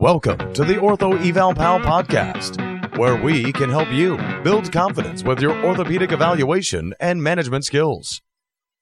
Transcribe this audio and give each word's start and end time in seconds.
Welcome 0.00 0.52
to 0.52 0.62
the 0.62 0.74
Ortho 0.74 1.28
Eval 1.28 1.54
Pal 1.54 1.80
podcast, 1.80 2.96
where 2.98 3.20
we 3.20 3.52
can 3.52 3.68
help 3.68 3.90
you 3.90 4.16
build 4.44 4.70
confidence 4.70 5.24
with 5.24 5.40
your 5.40 5.52
orthopedic 5.64 6.12
evaluation 6.12 6.94
and 7.00 7.20
management 7.20 7.64
skills. 7.64 8.22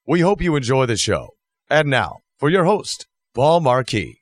We 0.06 0.20
hope 0.20 0.42
you 0.42 0.56
enjoy 0.56 0.84
the 0.84 0.98
show. 0.98 1.30
And 1.70 1.88
now, 1.88 2.18
for 2.36 2.50
your 2.50 2.66
host, 2.66 3.06
Paul 3.32 3.60
Marquis. 3.60 4.18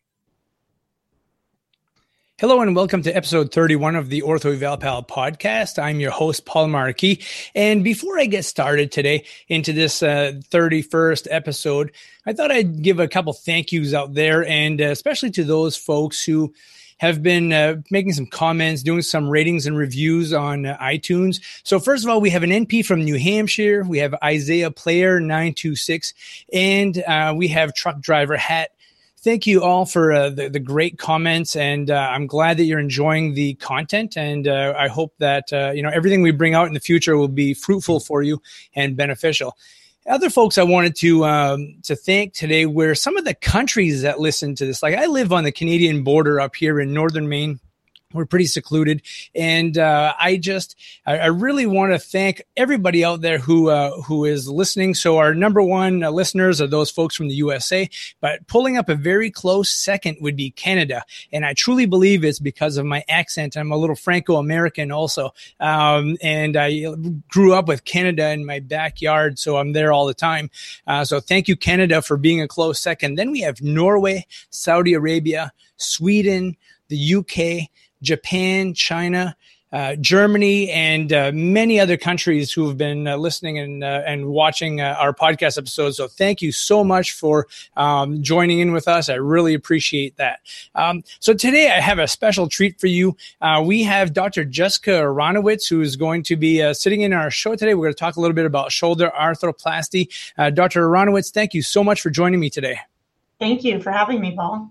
Hello 2.38 2.60
and 2.60 2.76
welcome 2.76 3.02
to 3.02 3.10
episode 3.10 3.50
31 3.50 3.96
of 3.96 4.08
the 4.08 4.22
Ortho 4.22 4.54
Eval 4.54 4.76
Pal 4.76 5.02
podcast. 5.02 5.82
I'm 5.82 5.98
your 5.98 6.12
host, 6.12 6.46
Paul 6.46 6.68
Marquis. 6.68 7.20
And 7.56 7.82
before 7.82 8.20
I 8.20 8.26
get 8.26 8.44
started 8.44 8.92
today 8.92 9.24
into 9.48 9.72
this 9.72 10.00
uh, 10.00 10.34
31st 10.48 11.26
episode, 11.28 11.90
I 12.24 12.34
thought 12.34 12.52
I'd 12.52 12.82
give 12.82 13.00
a 13.00 13.08
couple 13.08 13.32
thank 13.32 13.72
yous 13.72 13.94
out 13.94 14.14
there 14.14 14.46
and 14.46 14.80
uh, 14.80 14.84
especially 14.84 15.32
to 15.32 15.42
those 15.42 15.76
folks 15.76 16.22
who 16.24 16.54
have 16.98 17.22
been 17.22 17.52
uh, 17.52 17.76
making 17.90 18.12
some 18.12 18.26
comments, 18.26 18.82
doing 18.82 19.02
some 19.02 19.28
ratings 19.28 19.66
and 19.66 19.76
reviews 19.76 20.32
on 20.32 20.66
uh, 20.66 20.76
iTunes. 20.78 21.40
So 21.64 21.78
first 21.78 22.04
of 22.04 22.10
all, 22.10 22.20
we 22.20 22.30
have 22.30 22.42
an 22.42 22.50
NP 22.50 22.86
from 22.86 23.04
New 23.04 23.18
Hampshire. 23.18 23.84
We 23.84 23.98
have 23.98 24.14
Isaiah 24.22 24.70
Player 24.70 25.20
926 25.20 26.14
and 26.52 27.02
uh, 27.02 27.34
we 27.36 27.48
have 27.48 27.74
truck 27.74 28.00
driver 28.00 28.36
hat 28.36 28.70
thank 29.18 29.46
you 29.46 29.62
all 29.62 29.86
for 29.86 30.12
uh, 30.12 30.28
the, 30.28 30.50
the, 30.50 30.58
great 30.58 30.98
comments 30.98 31.56
and 31.56 31.90
uh, 31.90 31.94
i'm 32.12 32.26
glad 32.26 32.58
that 32.58 32.64
you're 32.64 32.78
enjoying 32.78 33.32
the 33.32 33.54
content 33.54 34.18
and 34.18 34.46
uh, 34.46 34.74
i 34.76 34.86
hope 34.86 35.14
that 35.18 35.50
you 35.74 35.82
know 35.82 35.88
everything 35.88 36.20
we 36.20 36.30
bring 36.30 36.54
out 36.54 36.66
in 36.66 36.74
the 36.74 36.80
future 36.80 37.16
will 37.16 37.26
be 37.26 37.54
fruitful 37.54 38.00
for 38.00 38.22
you 38.22 38.40
and 38.74 38.96
beneficial 38.98 39.56
other 40.06 40.30
folks 40.30 40.58
I 40.58 40.62
wanted 40.62 40.96
to 40.96 41.24
um, 41.24 41.76
to 41.84 41.96
thank 41.96 42.34
today 42.34 42.66
were 42.66 42.94
some 42.94 43.16
of 43.16 43.24
the 43.24 43.34
countries 43.34 44.02
that 44.02 44.20
listen 44.20 44.54
to 44.56 44.66
this. 44.66 44.82
Like 44.82 44.94
I 44.94 45.06
live 45.06 45.32
on 45.32 45.44
the 45.44 45.52
Canadian 45.52 46.04
border 46.04 46.40
up 46.40 46.54
here 46.54 46.80
in 46.80 46.92
northern 46.92 47.28
Maine, 47.28 47.60
we're 48.14 48.24
pretty 48.24 48.46
secluded. 48.46 49.02
And 49.34 49.76
uh, 49.76 50.14
i 50.18 50.36
just 50.36 50.76
I, 51.04 51.18
I 51.18 51.26
really 51.26 51.66
want 51.66 51.92
to 51.92 51.98
thank 51.98 52.42
everybody 52.56 53.04
out 53.04 53.20
there 53.20 53.38
who 53.38 53.68
uh, 53.68 54.00
who 54.02 54.24
is 54.24 54.48
listening. 54.48 54.94
So 54.94 55.18
our 55.18 55.34
number 55.34 55.60
one 55.62 56.02
uh, 56.02 56.10
listeners 56.10 56.60
are 56.60 56.66
those 56.66 56.90
folks 56.90 57.14
from 57.14 57.28
the 57.28 57.34
usa 57.34 57.90
but 58.20 58.46
pulling 58.46 58.76
up 58.76 58.88
a 58.88 58.94
very 58.94 59.30
close 59.30 59.68
second 59.68 60.16
would 60.20 60.36
be 60.36 60.50
canada. 60.50 61.02
And 61.32 61.44
i 61.44 61.52
truly 61.52 61.86
believe 61.86 62.24
it's 62.24 62.38
because 62.38 62.76
of 62.76 62.86
my 62.86 63.04
accent. 63.08 63.56
I'm 63.56 63.72
a 63.72 63.76
little 63.76 63.96
franco-american 63.96 64.90
also. 64.90 65.34
Um, 65.60 66.16
and 66.22 66.56
i 66.56 66.84
grew 67.28 67.52
up 67.54 67.68
with 67.68 67.84
canada 67.84 68.30
in 68.30 68.46
my 68.46 68.60
backyard 68.60 69.38
so 69.38 69.56
i'm 69.56 69.72
there 69.72 69.92
all 69.92 70.06
the 70.06 70.14
time. 70.14 70.50
Uh, 70.86 71.04
so 71.04 71.20
thank 71.20 71.48
you 71.48 71.56
canada 71.56 72.00
for 72.00 72.16
being 72.16 72.40
a 72.40 72.48
close 72.48 72.78
second. 72.78 73.16
Then 73.16 73.30
we 73.32 73.40
have 73.40 73.60
norway 73.60 74.26
saudi 74.50 74.94
arabia 74.94 75.52
sweden 75.76 76.56
the 76.88 77.14
uk 77.14 77.68
Japan, 78.04 78.74
China, 78.74 79.36
uh, 79.74 79.96
Germany, 79.96 80.70
and 80.70 81.12
uh, 81.12 81.32
many 81.34 81.80
other 81.80 81.96
countries 81.96 82.52
who 82.52 82.68
have 82.68 82.78
been 82.78 83.08
uh, 83.08 83.16
listening 83.16 83.58
and 83.58 83.82
uh, 83.82 84.02
and 84.06 84.26
watching 84.26 84.80
uh, 84.80 84.94
our 85.00 85.12
podcast 85.12 85.58
episodes. 85.58 85.96
So 85.96 86.06
thank 86.06 86.40
you 86.40 86.52
so 86.52 86.84
much 86.84 87.10
for 87.10 87.48
um, 87.76 88.22
joining 88.22 88.60
in 88.60 88.70
with 88.70 88.86
us. 88.86 89.08
I 89.08 89.14
really 89.14 89.52
appreciate 89.52 90.16
that. 90.16 90.38
Um, 90.76 91.02
so 91.18 91.34
today 91.34 91.72
I 91.72 91.80
have 91.80 91.98
a 91.98 92.06
special 92.06 92.48
treat 92.48 92.78
for 92.78 92.86
you. 92.86 93.16
Uh, 93.40 93.64
we 93.66 93.82
have 93.82 94.12
Dr. 94.12 94.44
Jessica 94.44 94.92
Aronowitz, 94.92 95.68
who 95.68 95.80
is 95.80 95.96
going 95.96 96.22
to 96.24 96.36
be 96.36 96.72
sitting 96.72 97.00
in 97.00 97.12
our 97.12 97.32
show 97.32 97.56
today. 97.56 97.74
We're 97.74 97.86
going 97.86 97.94
to 97.94 97.98
talk 97.98 98.14
a 98.14 98.20
little 98.20 98.34
bit 98.36 98.46
about 98.46 98.70
shoulder 98.70 99.10
arthroplasty. 99.18 100.08
Dr. 100.54 100.88
Aronowitz, 100.88 101.32
thank 101.32 101.52
you 101.52 101.62
so 101.62 101.82
much 101.82 102.00
for 102.00 102.10
joining 102.10 102.38
me 102.38 102.48
today. 102.48 102.78
Thank 103.40 103.64
you 103.64 103.82
for 103.82 103.90
having 103.90 104.20
me, 104.20 104.36
Paul. 104.36 104.70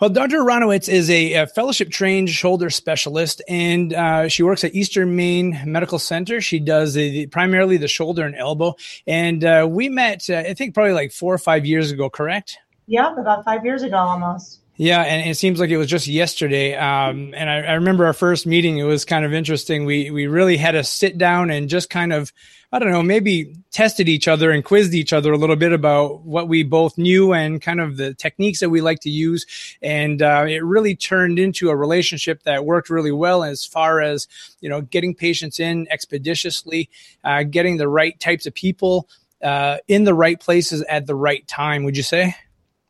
Well, 0.00 0.08
Dr. 0.08 0.38
Aronowitz 0.38 0.88
is 0.88 1.10
a, 1.10 1.34
a 1.34 1.46
fellowship 1.46 1.90
trained 1.90 2.30
shoulder 2.30 2.70
specialist, 2.70 3.42
and 3.46 3.92
uh, 3.92 4.28
she 4.28 4.42
works 4.42 4.64
at 4.64 4.74
Eastern 4.74 5.14
Maine 5.14 5.60
Medical 5.66 5.98
Center. 5.98 6.40
She 6.40 6.58
does 6.58 6.94
the, 6.94 7.26
primarily 7.26 7.76
the 7.76 7.86
shoulder 7.86 8.24
and 8.24 8.34
elbow. 8.34 8.76
And 9.06 9.44
uh, 9.44 9.68
we 9.70 9.90
met, 9.90 10.30
uh, 10.30 10.38
I 10.38 10.54
think, 10.54 10.72
probably 10.72 10.94
like 10.94 11.12
four 11.12 11.34
or 11.34 11.38
five 11.38 11.66
years 11.66 11.90
ago, 11.90 12.08
correct? 12.08 12.56
Yep, 12.86 13.18
about 13.18 13.44
five 13.44 13.62
years 13.62 13.82
ago 13.82 13.98
almost. 13.98 14.60
Yeah, 14.76 15.02
and 15.02 15.28
it 15.28 15.34
seems 15.34 15.60
like 15.60 15.68
it 15.68 15.76
was 15.76 15.88
just 15.88 16.06
yesterday. 16.06 16.74
Um, 16.74 17.34
and 17.36 17.50
I, 17.50 17.58
I, 17.58 17.72
remember 17.74 18.06
our 18.06 18.14
first 18.14 18.46
meeting; 18.46 18.78
it 18.78 18.84
was 18.84 19.04
kind 19.04 19.26
of 19.26 19.34
interesting. 19.34 19.84
We 19.84 20.10
we 20.10 20.26
really 20.26 20.56
had 20.56 20.70
to 20.70 20.82
sit 20.82 21.18
down 21.18 21.50
and 21.50 21.68
just 21.68 21.90
kind 21.90 22.14
of 22.14 22.32
I 22.72 22.78
don't 22.78 22.92
know, 22.92 23.02
maybe 23.02 23.56
tested 23.72 24.08
each 24.08 24.28
other 24.28 24.52
and 24.52 24.64
quizzed 24.64 24.94
each 24.94 25.12
other 25.12 25.32
a 25.32 25.36
little 25.36 25.56
bit 25.56 25.72
about 25.72 26.22
what 26.22 26.46
we 26.46 26.62
both 26.62 26.96
knew 26.96 27.32
and 27.32 27.60
kind 27.60 27.80
of 27.80 27.96
the 27.96 28.14
techniques 28.14 28.60
that 28.60 28.70
we 28.70 28.80
like 28.80 29.00
to 29.00 29.10
use. 29.10 29.44
And 29.82 30.22
uh, 30.22 30.44
it 30.48 30.62
really 30.62 30.94
turned 30.94 31.40
into 31.40 31.70
a 31.70 31.76
relationship 31.76 32.44
that 32.44 32.64
worked 32.64 32.88
really 32.88 33.10
well 33.10 33.42
as 33.42 33.64
far 33.64 34.00
as, 34.00 34.28
you 34.60 34.68
know, 34.68 34.82
getting 34.82 35.16
patients 35.16 35.58
in 35.58 35.88
expeditiously, 35.90 36.88
uh, 37.24 37.42
getting 37.42 37.76
the 37.76 37.88
right 37.88 38.18
types 38.20 38.46
of 38.46 38.54
people 38.54 39.08
uh, 39.42 39.78
in 39.88 40.04
the 40.04 40.14
right 40.14 40.38
places 40.38 40.82
at 40.82 41.06
the 41.06 41.14
right 41.16 41.46
time. 41.48 41.82
Would 41.82 41.96
you 41.96 42.04
say? 42.04 42.36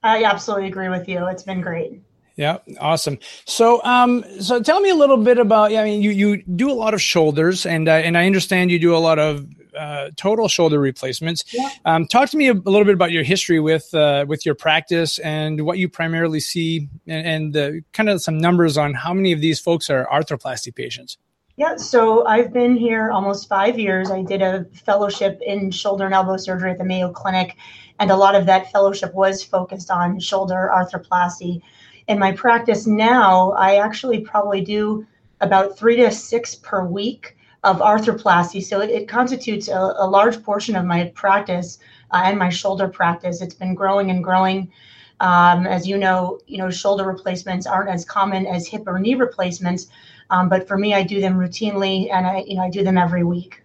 I 0.02 0.24
absolutely 0.24 0.68
agree 0.68 0.90
with 0.90 1.08
you. 1.08 1.26
It's 1.28 1.42
been 1.42 1.62
great. 1.62 2.02
Yeah, 2.36 2.58
awesome. 2.80 3.18
So, 3.44 3.82
um, 3.84 4.24
so 4.40 4.62
tell 4.62 4.80
me 4.80 4.88
a 4.88 4.94
little 4.94 5.18
bit 5.18 5.38
about. 5.38 5.72
Yeah, 5.72 5.82
I 5.82 5.84
mean, 5.84 6.00
you 6.00 6.10
you 6.10 6.42
do 6.42 6.70
a 6.70 6.72
lot 6.72 6.94
of 6.94 7.02
shoulders, 7.02 7.66
and 7.66 7.86
uh, 7.86 7.92
and 7.92 8.16
I 8.16 8.24
understand 8.24 8.70
you 8.70 8.78
do 8.78 8.96
a 8.96 8.98
lot 8.98 9.18
of 9.18 9.46
uh, 9.76 10.10
total 10.16 10.48
shoulder 10.48 10.78
replacements. 10.78 11.44
Yeah. 11.52 11.68
Um, 11.84 12.06
talk 12.06 12.30
to 12.30 12.36
me 12.36 12.48
a, 12.48 12.52
a, 12.52 12.54
little 12.54 12.84
bit 12.84 12.94
about 12.94 13.12
your 13.12 13.22
history 13.22 13.60
with 13.60 13.92
uh, 13.94 14.24
with 14.28 14.44
your 14.46 14.54
practice 14.54 15.18
and 15.20 15.62
what 15.62 15.78
you 15.78 15.88
primarily 15.88 16.40
see, 16.40 16.88
and, 17.06 17.54
and 17.56 17.84
kind 17.92 18.08
of 18.08 18.22
some 18.22 18.38
numbers 18.38 18.76
on 18.76 18.94
how 18.94 19.12
many 19.14 19.32
of 19.32 19.40
these 19.40 19.60
folks 19.60 19.90
are 19.90 20.06
arthroplasty 20.06 20.74
patients. 20.74 21.18
Yeah, 21.56 21.76
so 21.76 22.26
I've 22.26 22.54
been 22.54 22.74
here 22.74 23.10
almost 23.10 23.46
five 23.46 23.78
years. 23.78 24.10
I 24.10 24.22
did 24.22 24.40
a 24.40 24.64
fellowship 24.72 25.42
in 25.44 25.70
shoulder 25.70 26.06
and 26.06 26.14
elbow 26.14 26.38
surgery 26.38 26.70
at 26.70 26.78
the 26.78 26.84
Mayo 26.84 27.12
Clinic, 27.12 27.56
and 27.98 28.10
a 28.10 28.16
lot 28.16 28.34
of 28.34 28.46
that 28.46 28.72
fellowship 28.72 29.12
was 29.12 29.44
focused 29.44 29.90
on 29.90 30.18
shoulder 30.20 30.70
arthroplasty. 30.74 31.60
In 32.08 32.18
my 32.18 32.32
practice 32.32 32.86
now, 32.86 33.50
I 33.52 33.76
actually 33.76 34.20
probably 34.20 34.62
do 34.62 35.06
about 35.40 35.76
three 35.76 35.96
to 35.96 36.10
six 36.10 36.54
per 36.54 36.84
week 36.84 37.36
of 37.62 37.78
arthroplasty. 37.78 38.62
So 38.62 38.80
it, 38.80 38.90
it 38.90 39.08
constitutes 39.08 39.68
a, 39.68 39.94
a, 39.98 40.06
large 40.06 40.42
portion 40.42 40.76
of 40.76 40.84
my 40.84 41.12
practice 41.14 41.78
uh, 42.10 42.22
and 42.24 42.38
my 42.38 42.48
shoulder 42.48 42.88
practice. 42.88 43.42
It's 43.42 43.54
been 43.54 43.74
growing 43.74 44.10
and 44.10 44.24
growing. 44.24 44.72
Um, 45.20 45.66
as 45.66 45.86
you 45.86 45.98
know, 45.98 46.40
you 46.46 46.56
know, 46.56 46.70
shoulder 46.70 47.04
replacements 47.04 47.66
aren't 47.66 47.90
as 47.90 48.06
common 48.06 48.46
as 48.46 48.66
hip 48.66 48.84
or 48.86 48.98
knee 48.98 49.14
replacements, 49.14 49.88
um, 50.30 50.48
but 50.48 50.66
for 50.66 50.78
me, 50.78 50.94
I 50.94 51.02
do 51.02 51.20
them 51.20 51.34
routinely, 51.34 52.10
and 52.10 52.26
I, 52.26 52.44
you 52.46 52.56
know, 52.56 52.62
I 52.62 52.70
do 52.70 52.82
them 52.82 52.96
every 52.96 53.24
week. 53.24 53.62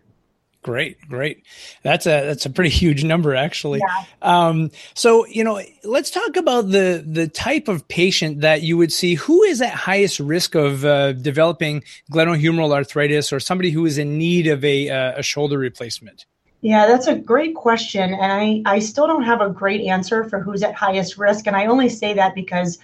Great, 0.65 0.99
great. 1.07 1.43
That's 1.83 2.07
a 2.07 2.25
that's 2.25 2.47
a 2.47 2.49
pretty 2.49 2.69
huge 2.81 3.03
number, 3.03 3.35
actually. 3.35 3.81
Yeah. 3.87 4.05
Um, 4.23 4.71
so 4.95 5.27
you 5.27 5.43
know, 5.43 5.61
let's 5.83 6.09
talk 6.09 6.35
about 6.37 6.71
the 6.71 7.05
the 7.05 7.27
type 7.27 7.67
of 7.67 7.87
patient 7.87 8.41
that 8.41 8.63
you 8.63 8.75
would 8.75 8.91
see. 8.91 9.13
Who 9.13 9.43
is 9.43 9.61
at 9.61 9.69
highest 9.69 10.19
risk 10.19 10.55
of 10.55 10.83
uh, 10.83 11.13
developing 11.13 11.83
glenohumeral 12.11 12.73
arthritis, 12.73 13.31
or 13.31 13.39
somebody 13.39 13.69
who 13.69 13.85
is 13.85 13.99
in 13.99 14.17
need 14.17 14.47
of 14.47 14.65
a 14.65 14.89
uh, 14.89 15.19
a 15.19 15.21
shoulder 15.21 15.59
replacement? 15.59 16.25
Yeah, 16.61 16.87
that's 16.87 17.05
a 17.05 17.13
great 17.13 17.53
question, 17.53 18.15
and 18.15 18.31
I 18.31 18.63
I 18.65 18.79
still 18.79 19.05
don't 19.05 19.21
have 19.21 19.41
a 19.41 19.51
great 19.51 19.81
answer 19.81 20.23
for 20.23 20.39
who's 20.39 20.63
at 20.63 20.73
highest 20.73 21.15
risk, 21.19 21.45
and 21.45 21.55
I 21.55 21.67
only 21.67 21.89
say 21.89 22.15
that 22.15 22.33
because 22.33 22.79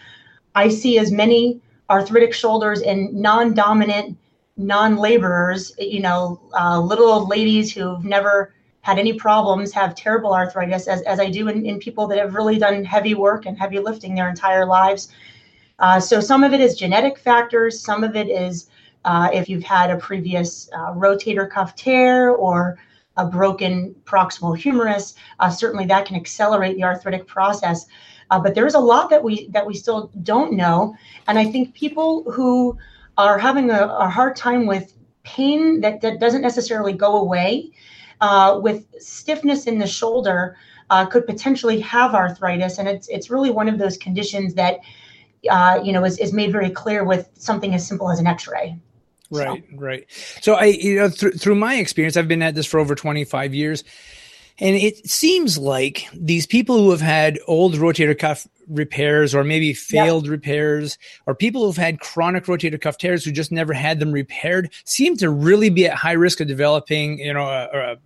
I 0.54 0.70
see 0.70 1.00
as 1.00 1.12
many 1.12 1.60
arthritic 1.90 2.36
shoulders 2.36 2.80
in 2.80 3.10
non-dominant 3.20 4.20
non-laborers, 4.62 5.74
you 5.80 6.02
know, 6.02 6.42
uh, 6.60 6.80
little 6.80 7.08
old 7.08 7.30
ladies 7.30 7.74
who've 7.74 8.04
never 8.04 8.54
had 8.82 8.98
any 8.98 9.14
problems 9.14 9.72
have 9.72 9.94
terrible 9.96 10.34
arthritis, 10.34 10.88
as, 10.88 11.02
as 11.04 11.20
I 11.20 11.30
do 11.30 11.48
in, 11.48 11.66
in 11.66 11.80
people 11.80 12.08
that 12.08 12.18
have 12.18 12.34
really 12.34 12.58
done 12.58 12.84
heavy 12.84 13.14
work 13.14 13.46
and 13.46 13.58
heavy 13.58 13.80
lifting 13.80 14.16
their 14.16 14.30
entire 14.30 14.66
lives. 14.66 15.10
Uh, 15.80 16.00
so 16.00 16.20
some 16.20 16.44
of 16.44 16.54
it 16.54 16.62
is 16.62 16.76
genetic 16.76 17.18
factors, 17.18 17.80
some 17.80 18.04
of 18.04 18.16
it 18.16 18.30
is 18.30 18.70
uh, 19.06 19.30
if 19.34 19.50
you've 19.50 19.64
had 19.64 19.90
a 19.90 19.98
previous 19.98 20.70
uh, 20.74 20.94
rotator 20.94 21.50
cuff 21.50 21.76
tear 21.76 22.32
or 22.32 22.78
a 23.18 23.26
broken 23.26 23.96
proximal 24.06 24.58
humerus, 24.58 25.16
uh, 25.40 25.50
certainly 25.50 25.86
that 25.86 26.06
can 26.06 26.16
accelerate 26.16 26.76
the 26.76 26.84
arthritic 26.84 27.28
process. 27.28 27.86
Uh, 28.30 28.40
but 28.40 28.56
there 28.56 28.66
is 28.66 28.76
a 28.76 28.80
lot 28.80 29.10
that 29.10 29.22
we 29.22 29.48
that 29.50 29.66
we 29.66 29.74
still 29.74 30.10
don't 30.24 30.54
know, 30.54 30.96
and 31.28 31.38
I 31.38 31.46
think 31.52 31.74
people 31.74 32.32
who 32.32 32.78
are 33.18 33.38
having 33.38 33.70
a, 33.70 33.86
a 33.86 34.10
hard 34.10 34.36
time 34.36 34.66
with 34.66 34.94
pain 35.24 35.82
that, 35.82 36.02
that 36.02 36.20
doesn't 36.20 36.42
necessarily 36.42 36.94
go 36.94 37.18
away, 37.18 37.72
uh, 38.22 38.60
with 38.62 38.86
stiffness 39.00 39.68
in 39.68 39.78
the 39.78 39.88
shoulder, 39.88 40.58
uh, 40.90 41.06
could 41.06 41.26
potentially 41.26 41.80
have 41.80 42.14
arthritis. 42.14 42.78
And 42.78 42.88
it's, 42.88 43.08
it's 43.10 43.30
really 43.30 43.50
one 43.50 43.70
of 43.70 43.78
those 43.78 43.98
conditions 43.98 44.54
that, 44.56 44.80
uh, 45.50 45.80
you 45.84 45.94
know, 45.94 46.04
is, 46.04 46.18
is 46.18 46.34
made 46.34 46.52
very 46.52 46.70
clear 46.70 47.04
with 47.04 47.30
something 47.36 47.74
as 47.74 47.88
simple 47.88 48.10
as 48.12 48.20
an 48.20 48.28
x-ray. 48.28 48.78
Right, 49.32 49.64
so. 49.70 49.78
right. 49.78 50.06
So 50.42 50.54
I, 50.56 50.66
you 50.66 50.98
know, 50.98 51.10
th- 51.10 51.36
through 51.36 51.56
my 51.56 51.76
experience, 51.76 52.18
I've 52.18 52.28
been 52.28 52.42
at 52.42 52.54
this 52.54 52.66
for 52.66 52.80
over 52.80 52.96
25 52.96 53.54
years 53.54 53.84
And 54.60 54.76
it 54.76 55.10
seems 55.10 55.58
like 55.58 56.08
these 56.14 56.46
people 56.46 56.78
who 56.78 56.92
have 56.92 57.02
had 57.02 57.40
old 57.48 57.76
rotator 57.76 58.18
cuff 58.18 58.48
repairs 58.68 59.36
or 59.36 59.44
maybe 59.44 59.74
failed 59.74 60.26
yeah. 60.26 60.32
repairs 60.32 60.98
or 61.26 61.36
people 61.36 61.66
who've 61.66 61.78
had 61.78 62.00
chronic 62.00 62.46
rotator 62.46 62.80
cuff 62.80 62.98
tears 62.98 63.26
who 63.26 63.32
just 63.32 63.52
never 63.52 63.74
had 63.74 64.00
them 64.00 64.12
repaired 64.12 64.72
seem 64.86 65.18
to 65.18 65.30
really 65.30 65.70
be 65.70 65.88
at 65.88 65.96
high 65.96 66.14
risk 66.14 66.40
of 66.40 66.48
developing, 66.48 67.20
you 67.20 67.34
know, 67.34 67.48
a, 67.48 67.70
a 67.74 67.98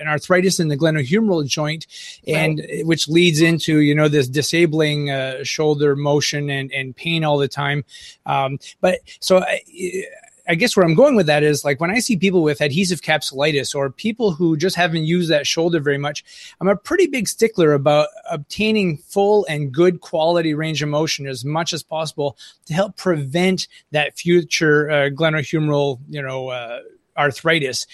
an 0.00 0.08
arthritis 0.08 0.58
in 0.58 0.68
the 0.68 0.76
glenohumeral 0.76 1.46
joint, 1.46 1.86
and 2.26 2.60
right. 2.60 2.86
which 2.86 3.06
leads 3.06 3.40
into 3.40 3.80
you 3.80 3.94
know 3.94 4.08
this 4.08 4.26
disabling 4.26 5.10
uh, 5.10 5.44
shoulder 5.44 5.94
motion 5.94 6.50
and 6.50 6.72
and 6.72 6.96
pain 6.96 7.22
all 7.22 7.38
the 7.38 7.48
time. 7.48 7.84
Um, 8.26 8.58
but 8.80 9.00
so 9.20 9.40
I, 9.40 9.60
I 10.50 10.56
guess 10.56 10.76
where 10.76 10.84
I'm 10.84 10.96
going 10.96 11.14
with 11.14 11.26
that 11.26 11.44
is 11.44 11.64
like 11.64 11.80
when 11.80 11.92
I 11.92 12.00
see 12.00 12.16
people 12.16 12.42
with 12.42 12.60
adhesive 12.60 13.02
capsulitis 13.02 13.72
or 13.72 13.88
people 13.88 14.32
who 14.32 14.56
just 14.56 14.74
haven't 14.74 15.04
used 15.04 15.30
that 15.30 15.46
shoulder 15.46 15.78
very 15.78 15.96
much, 15.96 16.24
I'm 16.60 16.66
a 16.66 16.74
pretty 16.74 17.06
big 17.06 17.28
stickler 17.28 17.72
about 17.72 18.08
obtaining 18.28 18.96
full 18.96 19.46
and 19.48 19.70
good 19.70 20.00
quality 20.00 20.52
range 20.52 20.82
of 20.82 20.88
motion 20.88 21.28
as 21.28 21.44
much 21.44 21.72
as 21.72 21.84
possible 21.84 22.36
to 22.66 22.74
help 22.74 22.96
prevent 22.96 23.68
that 23.92 24.18
future 24.18 24.90
uh, 24.90 24.94
glenohumeral, 25.10 26.00
you 26.08 26.20
know, 26.20 26.48
uh, 26.48 26.80
arthritis. 27.16 27.86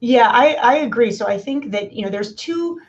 Yeah, 0.00 0.28
I, 0.28 0.54
I 0.54 0.74
agree. 0.78 1.12
So 1.12 1.24
I 1.24 1.38
think 1.38 1.70
that 1.70 1.92
you 1.92 2.02
know 2.02 2.10
there's 2.10 2.34
two 2.34 2.80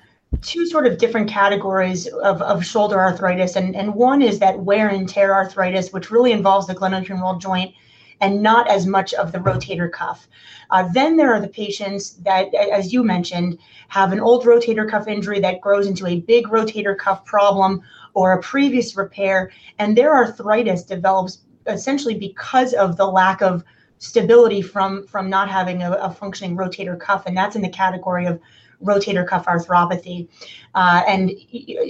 two 0.41 0.65
sort 0.65 0.87
of 0.87 0.97
different 0.97 1.29
categories 1.29 2.07
of, 2.07 2.41
of 2.41 2.65
shoulder 2.65 2.99
arthritis, 2.99 3.55
and 3.55 3.75
and 3.75 3.93
one 3.93 4.23
is 4.23 4.39
that 4.39 4.57
wear 4.57 4.87
and 4.87 5.07
tear 5.07 5.35
arthritis, 5.35 5.93
which 5.93 6.09
really 6.09 6.31
involves 6.31 6.65
the 6.65 6.73
glenohumeral 6.73 7.39
joint 7.39 7.75
and 8.21 8.41
not 8.41 8.69
as 8.69 8.85
much 8.85 9.13
of 9.15 9.31
the 9.31 9.39
rotator 9.39 9.91
cuff. 9.91 10.27
Uh, 10.69 10.87
then 10.93 11.17
there 11.17 11.33
are 11.33 11.41
the 11.41 11.47
patients 11.47 12.11
that, 12.23 12.53
as 12.53 12.93
you 12.93 13.03
mentioned, 13.03 13.57
have 13.89 14.13
an 14.13 14.19
old 14.19 14.45
rotator 14.45 14.89
cuff 14.89 15.07
injury 15.07 15.39
that 15.39 15.59
grows 15.59 15.87
into 15.87 16.07
a 16.07 16.21
big 16.21 16.45
rotator 16.47 16.97
cuff 16.97 17.25
problem 17.25 17.81
or 18.13 18.33
a 18.33 18.41
previous 18.41 18.95
repair, 18.95 19.51
and 19.79 19.97
their 19.97 20.15
arthritis 20.15 20.83
develops 20.83 21.39
essentially 21.67 22.15
because 22.17 22.73
of 22.73 22.97
the 22.97 23.05
lack 23.05 23.41
of 23.41 23.63
stability 23.97 24.61
from 24.61 25.05
from 25.05 25.29
not 25.29 25.49
having 25.49 25.83
a, 25.83 25.91
a 25.91 26.09
functioning 26.09 26.57
rotator 26.57 26.99
cuff, 26.99 27.25
and 27.25 27.35
that's 27.35 27.55
in 27.55 27.61
the 27.61 27.69
category 27.69 28.25
of 28.25 28.39
rotator 28.83 29.27
cuff 29.27 29.45
arthropathy. 29.45 30.27
Uh, 30.75 31.03
and 31.07 31.31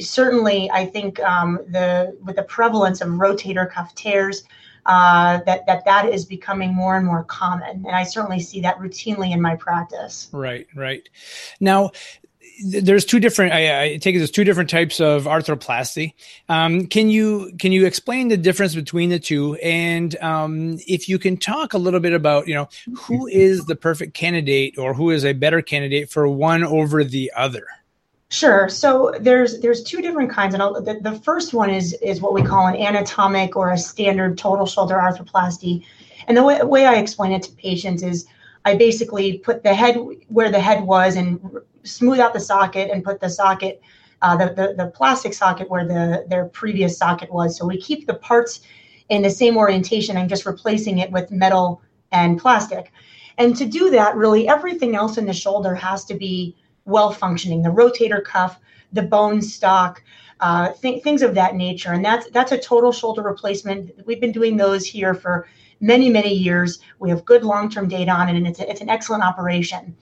certainly, 0.03 0.69
I 0.71 0.85
think 0.85 1.19
um, 1.21 1.59
the 1.69 2.17
with 2.23 2.35
the 2.35 2.43
prevalence 2.43 3.01
of 3.01 3.09
rotator 3.09 3.69
cuff 3.69 3.93
tears, 3.95 4.43
uh, 4.85 5.39
that 5.45 5.65
that 5.67 5.85
that 5.85 6.09
is 6.09 6.25
becoming 6.25 6.73
more 6.73 6.97
and 6.97 7.05
more 7.05 7.23
common, 7.23 7.85
and 7.85 7.95
I 7.95 8.03
certainly 8.03 8.39
see 8.39 8.61
that 8.61 8.77
routinely 8.79 9.31
in 9.31 9.41
my 9.41 9.55
practice. 9.55 10.29
Right, 10.31 10.67
right. 10.75 11.07
Now, 11.59 11.91
there's 12.63 13.05
two 13.05 13.19
different 13.19 13.53
I, 13.53 13.83
I, 13.83 13.97
take 13.97 14.15
it 14.15 14.19
there's 14.19 14.31
two 14.31 14.43
different 14.43 14.69
types 14.69 14.99
of 14.99 15.23
arthroplasty 15.23 16.13
um, 16.49 16.87
can 16.87 17.09
you 17.09 17.51
can 17.59 17.71
you 17.71 17.85
explain 17.85 18.27
the 18.27 18.37
difference 18.37 18.75
between 18.75 19.09
the 19.09 19.19
two 19.19 19.55
and 19.55 20.15
um, 20.21 20.79
if 20.87 21.09
you 21.09 21.19
can 21.19 21.37
talk 21.37 21.73
a 21.73 21.77
little 21.77 21.99
bit 21.99 22.13
about 22.13 22.47
you 22.47 22.53
know 22.53 22.69
who 22.95 23.27
is 23.27 23.65
the 23.65 23.75
perfect 23.75 24.13
candidate 24.13 24.77
or 24.77 24.93
who 24.93 25.09
is 25.09 25.25
a 25.25 25.33
better 25.33 25.61
candidate 25.61 26.09
for 26.09 26.27
one 26.27 26.63
over 26.63 27.03
the 27.03 27.31
other 27.35 27.65
Sure. 28.31 28.69
So 28.69 29.13
there's 29.19 29.59
there's 29.59 29.83
two 29.83 30.01
different 30.01 30.29
kinds, 30.29 30.53
and 30.53 30.63
the, 30.63 30.99
the 31.01 31.19
first 31.19 31.53
one 31.53 31.69
is 31.69 31.91
is 32.01 32.21
what 32.21 32.33
we 32.33 32.41
call 32.41 32.65
an 32.65 32.77
anatomic 32.77 33.57
or 33.57 33.71
a 33.71 33.77
standard 33.77 34.37
total 34.37 34.65
shoulder 34.65 34.95
arthroplasty. 34.95 35.83
And 36.29 36.37
the 36.37 36.43
way, 36.43 36.61
way 36.61 36.85
I 36.85 36.95
explain 36.95 37.33
it 37.33 37.43
to 37.43 37.51
patients 37.51 38.03
is 38.03 38.25
I 38.65 38.75
basically 38.75 39.39
put 39.39 39.63
the 39.63 39.73
head 39.73 39.97
where 40.27 40.51
the 40.51 40.59
head 40.59 40.83
was 40.83 41.15
and 41.15 41.39
smooth 41.83 42.19
out 42.19 42.33
the 42.33 42.39
socket 42.39 42.89
and 42.91 43.03
put 43.03 43.19
the 43.19 43.29
socket, 43.29 43.81
uh, 44.21 44.35
the, 44.37 44.53
the, 44.53 44.83
the 44.83 44.91
plastic 44.91 45.33
socket 45.33 45.69
where 45.69 45.87
the 45.87 46.25
their 46.27 46.45
previous 46.45 46.97
socket 46.97 47.31
was. 47.31 47.57
So 47.57 47.65
we 47.65 47.77
keep 47.81 48.07
the 48.07 48.15
parts 48.15 48.61
in 49.09 49.21
the 49.21 49.29
same 49.29 49.57
orientation 49.57 50.17
and 50.17 50.29
just 50.29 50.45
replacing 50.45 50.99
it 50.99 51.11
with 51.11 51.31
metal 51.31 51.81
and 52.11 52.39
plastic. 52.39 52.91
And 53.37 53.55
to 53.57 53.65
do 53.65 53.89
that, 53.91 54.15
really 54.15 54.47
everything 54.47 54.95
else 54.95 55.17
in 55.17 55.25
the 55.25 55.33
shoulder 55.33 55.73
has 55.75 56.05
to 56.05 56.13
be 56.13 56.55
well 56.85 57.11
functioning, 57.11 57.61
the 57.61 57.69
rotator 57.69 58.23
cuff, 58.23 58.59
the 58.93 59.01
bone 59.01 59.41
stock, 59.41 60.03
uh, 60.39 60.73
th- 60.81 61.03
things 61.03 61.21
of 61.21 61.35
that 61.35 61.55
nature. 61.55 61.93
And 61.93 62.03
that's 62.03 62.29
that's 62.31 62.51
a 62.51 62.57
total 62.57 62.91
shoulder 62.91 63.21
replacement. 63.21 63.91
We've 64.05 64.21
been 64.21 64.31
doing 64.31 64.57
those 64.57 64.85
here 64.85 65.13
for 65.13 65.47
many 65.81 66.09
many 66.09 66.33
years. 66.33 66.79
We 66.99 67.09
have 67.09 67.25
good 67.25 67.43
long 67.43 67.69
term 67.69 67.87
data 67.87 68.11
on 68.11 68.29
it, 68.29 68.35
and 68.35 68.47
it's 68.47 68.59
a, 68.59 68.69
it's 68.69 68.81
an 68.81 68.89
excellent 68.89 69.23
operation. 69.23 69.95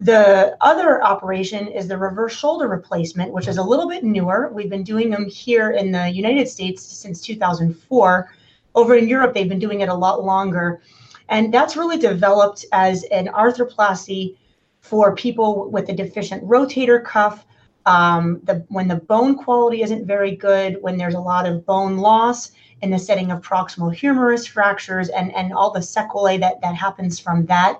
The 0.00 0.56
other 0.60 1.02
operation 1.02 1.68
is 1.68 1.86
the 1.86 1.96
reverse 1.96 2.36
shoulder 2.36 2.68
replacement, 2.68 3.32
which 3.32 3.48
is 3.48 3.58
a 3.58 3.62
little 3.62 3.88
bit 3.88 4.02
newer. 4.02 4.50
We've 4.52 4.68
been 4.68 4.82
doing 4.82 5.08
them 5.08 5.26
here 5.26 5.70
in 5.70 5.92
the 5.92 6.10
United 6.10 6.48
States 6.48 6.82
since 6.82 7.20
2004. 7.20 8.30
Over 8.74 8.96
in 8.96 9.08
Europe, 9.08 9.34
they've 9.34 9.48
been 9.48 9.60
doing 9.60 9.80
it 9.80 9.88
a 9.88 9.94
lot 9.94 10.24
longer. 10.24 10.82
And 11.28 11.54
that's 11.54 11.76
really 11.76 11.96
developed 11.96 12.66
as 12.72 13.04
an 13.04 13.28
arthroplasty 13.28 14.36
for 14.80 15.14
people 15.14 15.70
with 15.70 15.88
a 15.88 15.94
deficient 15.94 16.44
rotator 16.44 17.02
cuff, 17.02 17.46
um, 17.86 18.40
the, 18.44 18.64
when 18.68 18.88
the 18.88 18.96
bone 18.96 19.36
quality 19.36 19.82
isn't 19.82 20.06
very 20.06 20.34
good, 20.36 20.76
when 20.82 20.98
there's 20.98 21.14
a 21.14 21.20
lot 21.20 21.46
of 21.46 21.64
bone 21.64 21.96
loss 21.98 22.52
in 22.82 22.90
the 22.90 22.98
setting 22.98 23.30
of 23.30 23.40
proximal 23.40 23.94
humerus 23.94 24.46
fractures 24.46 25.08
and, 25.08 25.34
and 25.34 25.52
all 25.52 25.70
the 25.70 25.82
sequelae 25.82 26.38
that, 26.38 26.60
that 26.60 26.74
happens 26.74 27.18
from 27.18 27.46
that. 27.46 27.78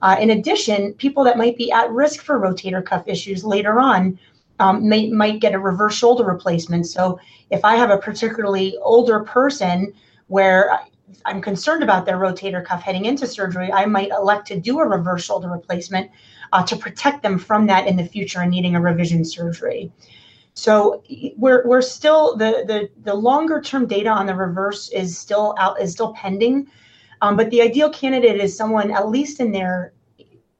Uh, 0.00 0.16
in 0.20 0.30
addition, 0.30 0.92
people 0.94 1.24
that 1.24 1.36
might 1.36 1.56
be 1.56 1.72
at 1.72 1.90
risk 1.90 2.22
for 2.22 2.38
rotator 2.38 2.84
cuff 2.84 3.06
issues 3.08 3.44
later 3.44 3.80
on 3.80 4.18
um, 4.60 4.88
may, 4.88 5.08
might 5.10 5.40
get 5.40 5.54
a 5.54 5.58
reverse 5.58 5.94
shoulder 5.94 6.24
replacement. 6.24 6.86
So 6.86 7.18
if 7.50 7.64
I 7.64 7.76
have 7.76 7.90
a 7.90 7.98
particularly 7.98 8.76
older 8.82 9.20
person 9.20 9.92
where 10.28 10.78
I'm 11.24 11.40
concerned 11.40 11.82
about 11.82 12.06
their 12.06 12.18
rotator 12.18 12.64
cuff 12.64 12.82
heading 12.82 13.06
into 13.06 13.26
surgery, 13.26 13.72
I 13.72 13.86
might 13.86 14.10
elect 14.10 14.46
to 14.48 14.60
do 14.60 14.80
a 14.80 14.86
reverse 14.86 15.24
shoulder 15.24 15.48
replacement 15.48 16.10
uh, 16.52 16.64
to 16.64 16.76
protect 16.76 17.22
them 17.22 17.38
from 17.38 17.66
that 17.66 17.86
in 17.86 17.96
the 17.96 18.04
future 18.04 18.40
and 18.40 18.50
needing 18.50 18.76
a 18.76 18.80
revision 18.80 19.24
surgery. 19.24 19.90
So 20.58 21.04
we're, 21.36 21.64
we're 21.64 21.82
still 21.82 22.36
the, 22.36 22.64
the 22.66 22.90
the 23.04 23.14
longer 23.14 23.60
term 23.60 23.86
data 23.86 24.08
on 24.08 24.26
the 24.26 24.34
reverse 24.34 24.88
is 24.88 25.16
still 25.16 25.54
out 25.56 25.80
is 25.80 25.92
still 25.92 26.12
pending, 26.14 26.66
um, 27.20 27.36
but 27.36 27.48
the 27.50 27.62
ideal 27.62 27.90
candidate 27.90 28.40
is 28.40 28.56
someone 28.56 28.90
at 28.90 29.08
least 29.08 29.38
in 29.38 29.52
their 29.52 29.92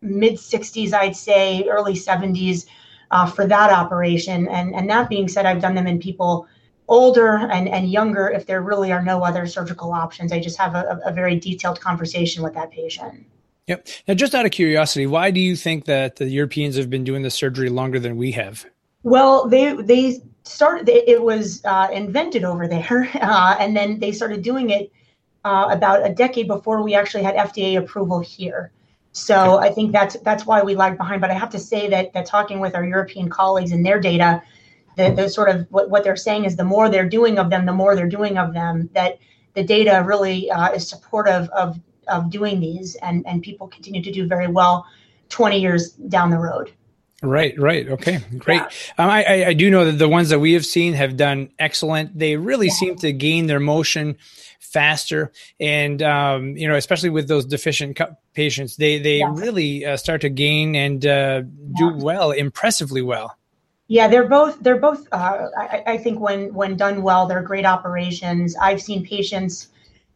mid 0.01 0.35
60s, 0.35 0.93
I'd 0.93 1.17
say 1.17 1.67
early 1.69 1.95
70s 1.95 2.67
uh, 3.11 3.27
for 3.27 3.45
that 3.49 3.73
operation. 3.73 4.47
And 4.47 4.73
and 4.73 4.89
that 4.89 5.09
being 5.09 5.27
said, 5.27 5.47
I've 5.47 5.61
done 5.61 5.75
them 5.75 5.89
in 5.89 5.99
people 5.99 6.47
older 6.87 7.35
and, 7.51 7.69
and 7.69 7.91
younger 7.91 8.29
if 8.29 8.47
there 8.47 8.63
really 8.63 8.93
are 8.93 9.03
no 9.03 9.25
other 9.25 9.49
surgical 9.49 9.93
options. 9.93 10.31
I 10.31 10.39
just 10.39 10.59
have 10.59 10.77
a, 10.77 11.01
a 11.05 11.13
very 11.13 11.41
detailed 11.41 11.81
conversation 11.81 12.45
with 12.45 12.55
that 12.55 12.71
patient. 12.71 13.27
Yep. 13.67 13.89
Now, 14.07 14.15
just 14.15 14.33
out 14.33 14.47
of 14.47 14.53
curiosity, 14.53 15.09
why 15.09 15.33
do 15.33 15.41
you 15.41 15.57
think 15.57 15.87
that 15.87 16.17
the 16.17 16.29
Europeans 16.29 16.77
have 16.77 16.89
been 16.89 17.03
doing 17.03 17.23
the 17.23 17.31
surgery 17.31 17.69
longer 17.69 17.99
than 17.99 18.17
we 18.17 18.31
have? 18.31 18.65
Well, 19.03 19.49
they 19.49 19.75
they 19.75 20.21
started. 20.43 20.89
It 20.89 21.23
was 21.23 21.65
uh, 21.65 21.89
invented 21.93 22.45
over 22.45 22.67
there, 22.67 23.11
uh, 23.23 23.57
and 23.59 23.77
then 23.77 24.01
they 24.01 24.13
started 24.13 24.43
doing 24.43 24.71
it 24.71 24.93
uh, 25.45 25.69
about 25.71 26.05
a 26.05 26.13
decade 26.13 26.49
before 26.49 26.83
we 26.83 26.95
actually 26.95 27.23
had 27.23 27.37
FDA 27.37 27.79
approval 27.79 28.21
here. 28.21 28.73
So. 29.13 29.59
I 29.59 29.71
think 29.71 29.93
that's 29.93 30.17
that's 30.21 30.47
why 30.47 30.63
we 30.63 30.75
lagged 30.77 30.99
behind. 30.99 31.21
But 31.21 31.31
I 31.31 31.35
have 31.35 31.51
to 31.51 31.59
say 31.59 31.89
that 31.89 32.13
that 32.13 32.27
talking 32.27 32.61
with 32.61 32.75
our 32.75 32.85
European 32.85 33.29
colleagues 33.29 33.73
and 33.73 33.85
their 33.85 34.01
data, 34.01 34.43
the, 34.97 35.11
the 35.11 35.29
sort 35.29 35.49
of 35.49 35.67
what, 35.71 35.91
what 35.91 36.05
they're 36.05 36.17
saying 36.17 36.45
is 36.45 36.57
the 36.57 36.65
more 36.65 36.89
they're 36.89 37.09
doing 37.09 37.39
of 37.39 37.51
them, 37.51 37.67
the 37.67 37.73
more 37.73 37.97
they're 37.97 38.09
doing 38.09 38.39
of 38.39 38.53
them. 38.53 38.91
That 38.95 39.19
the 39.55 39.65
data 39.65 40.03
really 40.07 40.51
uh, 40.51 40.73
is 40.73 40.89
supportive 40.89 41.49
of 41.51 41.81
of 42.09 42.31
doing 42.31 42.61
these, 42.61 42.97
and 42.97 43.27
and 43.27 43.43
people 43.43 43.69
continue 43.69 44.03
to 44.03 44.13
do 44.13 44.27
very 44.27 44.49
well 44.49 44.87
20 45.29 45.61
years 45.61 45.93
down 45.93 46.31
the 46.31 46.39
road. 46.39 46.73
Right, 47.23 47.59
right. 47.59 47.89
Okay, 47.89 48.21
great. 48.39 48.63
Yeah. 48.63 49.05
Um, 49.05 49.11
I, 49.11 49.47
I 49.47 49.53
do 49.53 49.71
know 49.71 49.85
that 49.85 49.99
the 49.99 50.09
ones 50.09 50.29
that 50.29 50.39
we 50.39 50.53
have 50.53 50.65
seen 50.65 50.95
have 50.95 51.17
done 51.17 51.51
excellent. 51.59 52.17
They 52.17 52.37
really 52.37 52.69
yeah. 52.69 52.75
seem 52.75 52.97
to 52.97 53.13
gain 53.13 53.47
their 53.47 53.59
motion 53.59 54.17
faster, 54.61 55.33
and 55.59 56.01
um, 56.01 56.57
you 56.57 56.69
know, 56.69 56.77
especially 56.77 57.11
with 57.11 57.27
those 57.27 57.45
deficient 57.45 57.99
patients, 58.35 58.77
they 58.77 59.01
they 59.01 59.19
yeah. 59.19 59.33
really 59.35 59.85
uh, 59.85 59.97
start 59.97 60.21
to 60.21 60.29
gain 60.29 60.77
and 60.77 61.05
uh, 61.07 61.43
do 61.77 61.95
well, 61.97 62.31
impressively 62.31 63.03
well. 63.03 63.37
Yeah, 63.89 64.07
they're 64.07 64.29
both. 64.29 64.61
They're 64.61 64.79
both. 64.79 65.09
Uh, 65.11 65.49
I, 65.59 65.83
I 65.87 65.99
think 65.99 66.21
when 66.21 66.55
when 66.55 66.77
done 66.77 67.03
well, 67.03 67.27
they're 67.27 67.43
great 67.43 67.65
operations. 67.67 68.55
I've 68.57 68.81
seen 68.81 69.05
patients, 69.05 69.69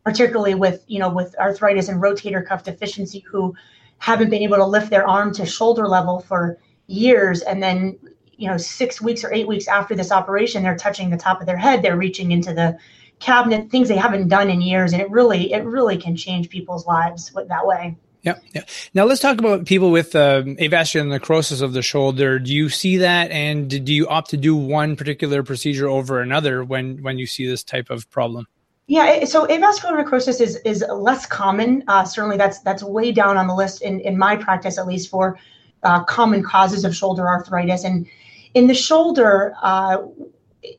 particularly 0.04 0.54
with 0.54 0.84
you 0.86 1.00
know 1.00 1.08
with 1.08 1.34
arthritis 1.40 1.88
and 1.88 2.00
rotator 2.00 2.46
cuff 2.46 2.62
deficiency, 2.62 3.20
who 3.20 3.54
haven't 3.98 4.30
been 4.30 4.42
able 4.42 4.58
to 4.58 4.66
lift 4.66 4.90
their 4.90 5.08
arm 5.08 5.34
to 5.34 5.46
shoulder 5.46 5.88
level 5.88 6.20
for 6.20 6.58
years, 6.92 7.40
and 7.42 7.62
then 7.62 7.98
you 8.36 8.48
know 8.48 8.56
six 8.56 9.00
weeks 9.00 9.24
or 9.24 9.32
eight 9.32 9.48
weeks 9.48 9.68
after 9.68 9.94
this 9.94 10.12
operation, 10.12 10.62
they're 10.62 10.76
touching 10.76 11.10
the 11.10 11.16
top 11.16 11.40
of 11.40 11.46
their 11.46 11.56
head. 11.56 11.82
They're 11.82 11.96
reaching 11.96 12.32
into 12.32 12.52
the 12.52 12.78
cabinet, 13.20 13.70
things 13.70 13.88
they 13.88 13.96
haven't 13.96 14.28
done 14.28 14.50
in 14.50 14.60
years, 14.60 14.92
and 14.92 15.00
it 15.00 15.10
really 15.10 15.52
it 15.52 15.64
really 15.64 15.96
can 15.96 16.16
change 16.16 16.48
people's 16.48 16.86
lives 16.86 17.32
that 17.48 17.66
way. 17.66 17.96
Yeah, 18.22 18.38
yeah. 18.54 18.62
Now 18.94 19.04
let's 19.04 19.20
talk 19.20 19.38
about 19.38 19.64
people 19.64 19.90
with 19.90 20.14
um, 20.14 20.56
avascular 20.56 21.08
necrosis 21.08 21.60
of 21.60 21.72
the 21.72 21.82
shoulder. 21.82 22.38
Do 22.38 22.54
you 22.54 22.68
see 22.68 22.98
that, 22.98 23.30
and 23.32 23.84
do 23.84 23.92
you 23.92 24.06
opt 24.06 24.30
to 24.30 24.36
do 24.36 24.54
one 24.54 24.94
particular 24.94 25.42
procedure 25.42 25.88
over 25.88 26.20
another 26.20 26.62
when 26.62 27.02
when 27.02 27.18
you 27.18 27.26
see 27.26 27.46
this 27.46 27.64
type 27.64 27.90
of 27.90 28.08
problem? 28.10 28.46
Yeah, 28.86 29.24
so 29.24 29.46
avascular 29.46 29.96
necrosis 29.96 30.40
is 30.40 30.56
is 30.64 30.84
less 30.88 31.26
common. 31.26 31.82
Uh, 31.88 32.04
certainly, 32.04 32.36
that's 32.36 32.60
that's 32.60 32.82
way 32.82 33.10
down 33.10 33.36
on 33.36 33.48
the 33.48 33.54
list 33.54 33.82
in 33.82 34.00
in 34.00 34.16
my 34.16 34.36
practice, 34.36 34.78
at 34.78 34.86
least 34.86 35.10
for 35.10 35.38
uh, 35.82 36.04
common 36.04 36.42
causes 36.42 36.84
of 36.84 36.94
shoulder 36.94 37.26
arthritis. 37.26 37.84
And 37.84 38.06
in 38.54 38.66
the 38.66 38.74
shoulder, 38.74 39.54
uh, 39.62 39.98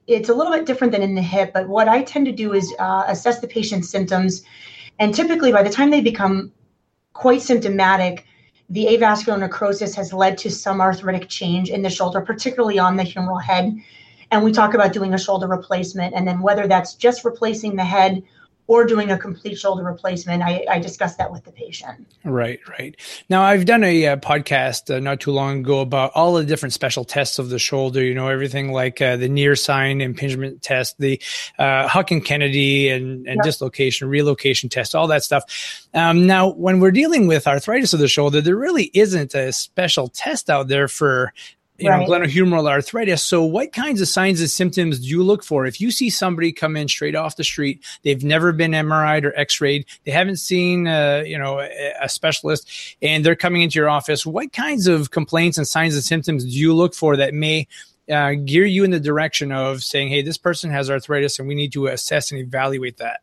it's 0.07 0.29
a 0.29 0.33
little 0.33 0.53
bit 0.53 0.65
different 0.65 0.93
than 0.93 1.01
in 1.01 1.15
the 1.15 1.21
hip. 1.21 1.51
But 1.53 1.67
what 1.67 1.87
I 1.87 2.03
tend 2.03 2.25
to 2.25 2.31
do 2.31 2.53
is 2.53 2.73
uh, 2.79 3.03
assess 3.07 3.39
the 3.39 3.47
patient's 3.47 3.89
symptoms, 3.89 4.43
and 4.99 5.13
typically 5.13 5.51
by 5.51 5.63
the 5.63 5.69
time 5.69 5.89
they 5.89 6.01
become 6.01 6.51
quite 7.13 7.41
symptomatic. 7.41 8.25
The 8.69 8.85
avascular 8.85 9.39
necrosis 9.39 9.93
has 9.95 10.13
led 10.13 10.37
to 10.39 10.49
some 10.49 10.81
arthritic 10.81 11.29
change 11.29 11.69
in 11.69 11.81
the 11.83 11.89
shoulder, 11.89 12.21
particularly 12.21 12.79
on 12.79 12.95
the 12.95 13.03
humeral 13.03 13.41
head. 13.41 13.75
And 14.31 14.43
we 14.43 14.51
talk 14.51 14.73
about 14.73 14.93
doing 14.93 15.13
a 15.13 15.17
shoulder 15.17 15.47
replacement, 15.47 16.15
and 16.15 16.27
then 16.27 16.41
whether 16.41 16.65
that's 16.65 16.95
just 16.95 17.23
replacing 17.23 17.75
the 17.75 17.83
head 17.83 18.23
or 18.67 18.85
doing 18.85 19.11
a 19.11 19.17
complete 19.17 19.57
shoulder 19.57 19.83
replacement. 19.83 20.41
I, 20.41 20.65
I 20.69 20.79
discussed 20.79 21.17
that 21.17 21.31
with 21.31 21.43
the 21.43 21.51
patient. 21.51 22.07
Right, 22.23 22.59
right. 22.69 22.95
Now, 23.29 23.43
I've 23.43 23.65
done 23.65 23.83
a, 23.83 24.07
uh, 24.07 24.17
podcast 24.17 24.93
uh, 24.93 24.99
not 24.99 25.19
too 25.19 25.31
long 25.31 25.59
ago 25.59 25.81
about 25.81 26.11
all 26.15 26.33
the 26.33 26.45
different 26.45 26.73
special 26.73 27.03
tests 27.03 27.39
of 27.39 27.49
the 27.49 27.59
shoulder, 27.59 28.01
you 28.03 28.13
know, 28.13 28.29
everything 28.29 28.71
like 28.71 29.01
uh, 29.01 29.17
the 29.17 29.27
Neer 29.27 29.55
sign 29.55 29.99
impingement 29.99 30.61
test, 30.61 30.97
the 30.97 31.21
uh, 31.59 31.87
Hawkins-Kennedy 31.87 32.89
and, 32.89 33.27
and 33.27 33.37
yep. 33.37 33.43
dislocation, 33.43 34.07
relocation 34.07 34.69
test, 34.69 34.95
all 34.95 35.07
that 35.07 35.23
stuff. 35.23 35.43
Um, 35.93 36.25
now, 36.25 36.51
when 36.53 36.79
we're 36.79 36.91
dealing 36.91 37.27
with 37.27 37.47
arthritis 37.47 37.93
of 37.93 37.99
the 37.99 38.07
shoulder, 38.07 38.39
there 38.41 38.55
really 38.55 38.89
isn't 38.93 39.35
a 39.35 39.51
special 39.51 40.07
test 40.07 40.49
out 40.49 40.67
there 40.69 40.87
for 40.87 41.33
you 41.77 41.89
right. 41.89 42.07
know, 42.07 42.13
glenohumeral 42.13 42.69
arthritis. 42.69 43.23
So, 43.23 43.43
what 43.43 43.73
kinds 43.73 43.99
of 43.99 44.07
signs 44.07 44.39
and 44.39 44.49
symptoms 44.49 44.99
do 44.99 45.07
you 45.07 45.23
look 45.23 45.43
for? 45.43 45.65
If 45.65 45.81
you 45.81 45.91
see 45.91 46.09
somebody 46.09 46.51
come 46.51 46.77
in 46.77 46.87
straight 46.87 47.15
off 47.15 47.35
the 47.35 47.43
street, 47.43 47.83
they've 48.03 48.23
never 48.23 48.51
been 48.51 48.71
MRI'd 48.71 49.25
or 49.25 49.37
X-rayed, 49.37 49.85
they 50.05 50.11
haven't 50.11 50.37
seen, 50.37 50.87
uh, 50.87 51.23
you 51.25 51.37
know, 51.37 51.59
a, 51.59 52.07
specialist, 52.07 52.95
and 53.01 53.25
they're 53.25 53.35
coming 53.35 53.63
into 53.63 53.79
your 53.79 53.89
office, 53.89 54.25
what 54.25 54.53
kinds 54.53 54.87
of 54.87 55.09
complaints 55.11 55.57
and 55.57 55.67
signs 55.67 55.95
and 55.95 56.03
symptoms 56.03 56.43
do 56.43 56.51
you 56.51 56.73
look 56.73 56.93
for 56.93 57.17
that 57.17 57.33
may 57.33 57.67
uh, 58.11 58.33
gear 58.33 58.65
you 58.65 58.83
in 58.83 58.91
the 58.91 58.99
direction 58.99 59.51
of 59.51 59.83
saying, 59.83 60.09
"Hey, 60.09 60.21
this 60.21 60.37
person 60.37 60.69
has 60.69 60.89
arthritis, 60.89 61.39
and 61.39 61.47
we 61.47 61.55
need 61.55 61.71
to 61.73 61.87
assess 61.87 62.31
and 62.31 62.39
evaluate 62.39 62.97
that"? 62.97 63.21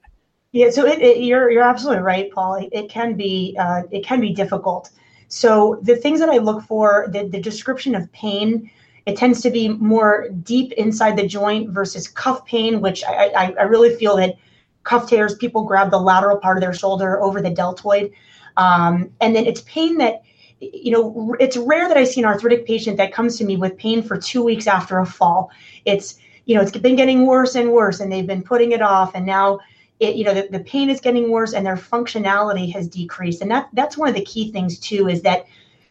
Yeah, 0.52 0.70
so 0.70 0.84
it, 0.86 1.00
it, 1.00 1.18
you're 1.18 1.50
you're 1.50 1.62
absolutely 1.62 2.02
right, 2.02 2.30
Paul. 2.32 2.54
It, 2.56 2.70
it 2.72 2.90
can 2.90 3.14
be 3.14 3.56
uh, 3.58 3.82
it 3.90 4.04
can 4.04 4.20
be 4.20 4.32
difficult. 4.32 4.90
So 5.30 5.78
the 5.82 5.96
things 5.96 6.18
that 6.20 6.28
I 6.28 6.38
look 6.38 6.62
for, 6.64 7.08
the, 7.10 7.26
the 7.26 7.40
description 7.40 7.94
of 7.94 8.10
pain, 8.12 8.70
it 9.06 9.16
tends 9.16 9.40
to 9.42 9.50
be 9.50 9.68
more 9.68 10.28
deep 10.42 10.72
inside 10.72 11.16
the 11.16 11.26
joint 11.26 11.70
versus 11.70 12.08
cuff 12.08 12.44
pain, 12.44 12.80
which 12.80 13.02
I, 13.04 13.28
I, 13.28 13.54
I 13.60 13.62
really 13.62 13.94
feel 13.94 14.16
that 14.16 14.34
cuff 14.82 15.08
tears, 15.08 15.36
people 15.36 15.62
grab 15.62 15.90
the 15.90 16.00
lateral 16.00 16.36
part 16.36 16.56
of 16.56 16.60
their 16.60 16.74
shoulder 16.74 17.22
over 17.22 17.40
the 17.40 17.50
deltoid. 17.50 18.12
Um, 18.56 19.10
and 19.20 19.34
then 19.34 19.46
it's 19.46 19.60
pain 19.62 19.98
that, 19.98 20.22
you 20.58 20.90
know, 20.90 21.36
it's 21.38 21.56
rare 21.56 21.86
that 21.86 21.96
I 21.96 22.04
see 22.04 22.20
an 22.20 22.26
arthritic 22.26 22.66
patient 22.66 22.96
that 22.96 23.12
comes 23.12 23.38
to 23.38 23.44
me 23.44 23.56
with 23.56 23.78
pain 23.78 24.02
for 24.02 24.18
two 24.18 24.42
weeks 24.42 24.66
after 24.66 24.98
a 24.98 25.06
fall. 25.06 25.50
It's, 25.84 26.18
you 26.46 26.56
know, 26.56 26.60
it's 26.60 26.72
been 26.72 26.96
getting 26.96 27.24
worse 27.24 27.54
and 27.54 27.70
worse, 27.70 28.00
and 28.00 28.10
they've 28.10 28.26
been 28.26 28.42
putting 28.42 28.72
it 28.72 28.82
off. 28.82 29.14
And 29.14 29.24
now 29.24 29.60
it, 30.00 30.16
you 30.16 30.24
know, 30.24 30.34
the, 30.34 30.48
the 30.50 30.60
pain 30.60 30.88
is 30.88 31.00
getting 31.00 31.30
worse 31.30 31.52
and 31.52 31.64
their 31.64 31.76
functionality 31.76 32.72
has 32.72 32.88
decreased. 32.88 33.42
And 33.42 33.50
that 33.50 33.68
that's 33.74 33.96
one 33.96 34.08
of 34.08 34.14
the 34.14 34.24
key 34.24 34.50
things 34.50 34.78
too, 34.78 35.08
is 35.08 35.22
that 35.22 35.44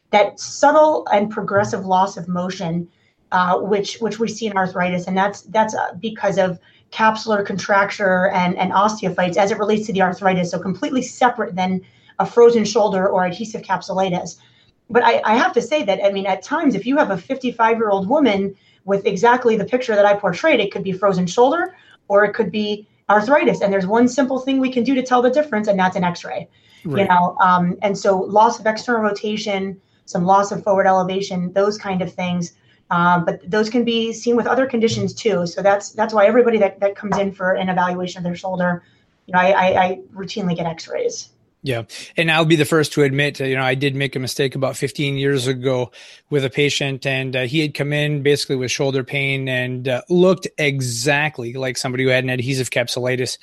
that 0.09 0.39
subtle 0.39 1.07
and 1.13 1.29
progressive 1.29 1.85
loss 1.85 2.17
of 2.17 2.27
motion, 2.27 2.89
uh, 3.31 3.59
which 3.59 3.97
which 3.99 4.19
we 4.19 4.27
see 4.27 4.47
in 4.47 4.57
arthritis, 4.57 5.07
and 5.07 5.15
that's 5.15 5.43
that's 5.43 5.75
uh, 5.75 5.93
because 5.99 6.39
of 6.39 6.59
capsular 6.91 7.45
contracture 7.45 8.29
and, 8.29 8.57
and 8.57 8.71
osteophytes 8.71 9.37
as 9.37 9.51
it 9.51 9.59
relates 9.59 9.85
to 9.85 9.93
the 9.93 10.01
arthritis. 10.01 10.49
So 10.49 10.57
completely 10.57 11.03
separate 11.03 11.55
than 11.55 11.81
a 12.17 12.25
frozen 12.25 12.65
shoulder 12.65 13.07
or 13.07 13.25
adhesive 13.25 13.61
capsulitis. 13.61 14.37
But 14.89 15.03
I, 15.03 15.21
I 15.23 15.35
have 15.35 15.53
to 15.53 15.61
say 15.61 15.83
that 15.83 16.03
I 16.03 16.11
mean, 16.11 16.25
at 16.25 16.41
times, 16.41 16.73
if 16.73 16.87
you 16.87 16.97
have 16.97 17.11
a 17.11 17.17
55 17.17 17.77
year 17.77 17.91
old 17.91 18.09
woman 18.09 18.55
with 18.85 19.05
exactly 19.05 19.55
the 19.55 19.65
picture 19.65 19.93
that 19.93 20.07
I 20.07 20.15
portrayed, 20.15 20.59
it 20.59 20.71
could 20.71 20.83
be 20.83 20.93
frozen 20.93 21.27
shoulder 21.27 21.75
or 22.07 22.25
it 22.25 22.33
could 22.33 22.51
be 22.51 22.87
arthritis 23.09 23.61
and 23.61 23.73
there's 23.73 23.87
one 23.87 24.07
simple 24.07 24.39
thing 24.39 24.59
we 24.59 24.71
can 24.71 24.83
do 24.83 24.93
to 24.95 25.03
tell 25.03 25.21
the 25.21 25.29
difference 25.29 25.67
and 25.67 25.79
that's 25.79 25.95
an 25.95 26.03
x-ray 26.03 26.47
right. 26.85 27.01
you 27.01 27.07
know 27.07 27.35
um, 27.41 27.77
and 27.81 27.97
so 27.97 28.17
loss 28.17 28.59
of 28.59 28.65
external 28.65 29.01
rotation 29.01 29.79
some 30.05 30.25
loss 30.25 30.51
of 30.51 30.63
forward 30.63 30.85
elevation 30.85 31.51
those 31.53 31.77
kind 31.77 32.01
of 32.01 32.13
things 32.13 32.53
um, 32.91 33.25
but 33.25 33.39
those 33.49 33.69
can 33.69 33.83
be 33.83 34.11
seen 34.13 34.35
with 34.35 34.47
other 34.47 34.65
conditions 34.65 35.13
too 35.13 35.45
so 35.47 35.61
that's 35.61 35.91
that's 35.91 36.13
why 36.13 36.25
everybody 36.25 36.57
that, 36.57 36.79
that 36.79 36.95
comes 36.95 37.17
in 37.17 37.31
for 37.31 37.53
an 37.53 37.69
evaluation 37.69 38.19
of 38.19 38.23
their 38.23 38.35
shoulder 38.35 38.83
you 39.25 39.33
know 39.33 39.39
i, 39.39 39.51
I, 39.51 39.83
I 39.83 39.99
routinely 40.13 40.55
get 40.55 40.65
x-rays 40.65 41.29
yeah. 41.61 41.83
And 42.15 42.31
I'll 42.31 42.45
be 42.45 42.55
the 42.55 42.65
first 42.65 42.93
to 42.93 43.03
admit, 43.03 43.39
you 43.39 43.55
know, 43.55 43.63
I 43.63 43.75
did 43.75 43.93
make 43.95 44.15
a 44.15 44.19
mistake 44.19 44.55
about 44.55 44.77
15 44.77 45.15
years 45.15 45.45
ago 45.47 45.91
with 46.29 46.45
a 46.45 46.49
patient 46.49 47.05
and 47.05 47.35
uh, 47.35 47.41
he 47.41 47.59
had 47.59 47.73
come 47.73 47.91
in 47.91 48.23
basically 48.23 48.55
with 48.55 48.71
shoulder 48.71 49.03
pain 49.03 49.49
and 49.49 49.87
uh, 49.87 50.01
looked 50.09 50.47
exactly 50.57 51.53
like 51.53 51.77
somebody 51.77 52.05
who 52.05 52.09
had 52.09 52.23
an 52.23 52.29
adhesive 52.29 52.69
capsulitis 52.69 53.37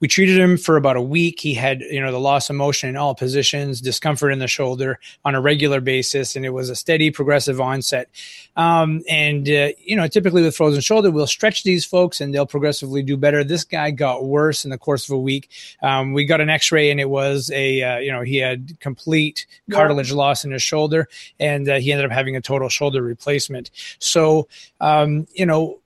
we 0.00 0.08
treated 0.08 0.36
him 0.36 0.56
for 0.56 0.76
about 0.76 0.96
a 0.96 1.02
week. 1.02 1.40
He 1.40 1.54
had, 1.54 1.80
you 1.80 2.00
know, 2.00 2.12
the 2.12 2.20
loss 2.20 2.50
of 2.50 2.56
motion 2.56 2.88
in 2.88 2.96
all 2.96 3.14
positions, 3.14 3.80
discomfort 3.80 4.32
in 4.32 4.38
the 4.38 4.48
shoulder 4.48 4.98
on 5.24 5.34
a 5.34 5.40
regular 5.40 5.80
basis, 5.80 6.36
and 6.36 6.44
it 6.44 6.50
was 6.50 6.68
a 6.68 6.76
steady, 6.76 7.10
progressive 7.10 7.60
onset. 7.60 8.08
Um, 8.56 9.02
and 9.08 9.48
uh, 9.48 9.68
you 9.78 9.96
know, 9.96 10.06
typically 10.06 10.42
with 10.42 10.56
frozen 10.56 10.80
shoulder, 10.80 11.10
we'll 11.10 11.26
stretch 11.26 11.62
these 11.62 11.84
folks, 11.84 12.20
and 12.20 12.34
they'll 12.34 12.46
progressively 12.46 13.02
do 13.02 13.16
better. 13.16 13.44
This 13.44 13.64
guy 13.64 13.90
got 13.92 14.24
worse 14.24 14.64
in 14.64 14.70
the 14.70 14.78
course 14.78 15.08
of 15.08 15.14
a 15.14 15.20
week. 15.20 15.48
Um, 15.82 16.12
we 16.12 16.24
got 16.24 16.40
an 16.40 16.50
X-ray, 16.50 16.90
and 16.90 17.00
it 17.00 17.08
was 17.08 17.50
a, 17.54 17.82
uh, 17.82 17.98
you 17.98 18.12
know, 18.12 18.22
he 18.22 18.38
had 18.38 18.78
complete 18.80 19.46
cartilage 19.70 20.12
loss 20.12 20.44
in 20.44 20.50
his 20.50 20.62
shoulder, 20.62 21.08
and 21.38 21.68
uh, 21.68 21.76
he 21.76 21.92
ended 21.92 22.06
up 22.06 22.12
having 22.12 22.36
a 22.36 22.40
total 22.40 22.68
shoulder 22.68 23.02
replacement. 23.02 23.70
So, 24.00 24.48
um, 24.80 25.26
you 25.34 25.46
know 25.46 25.78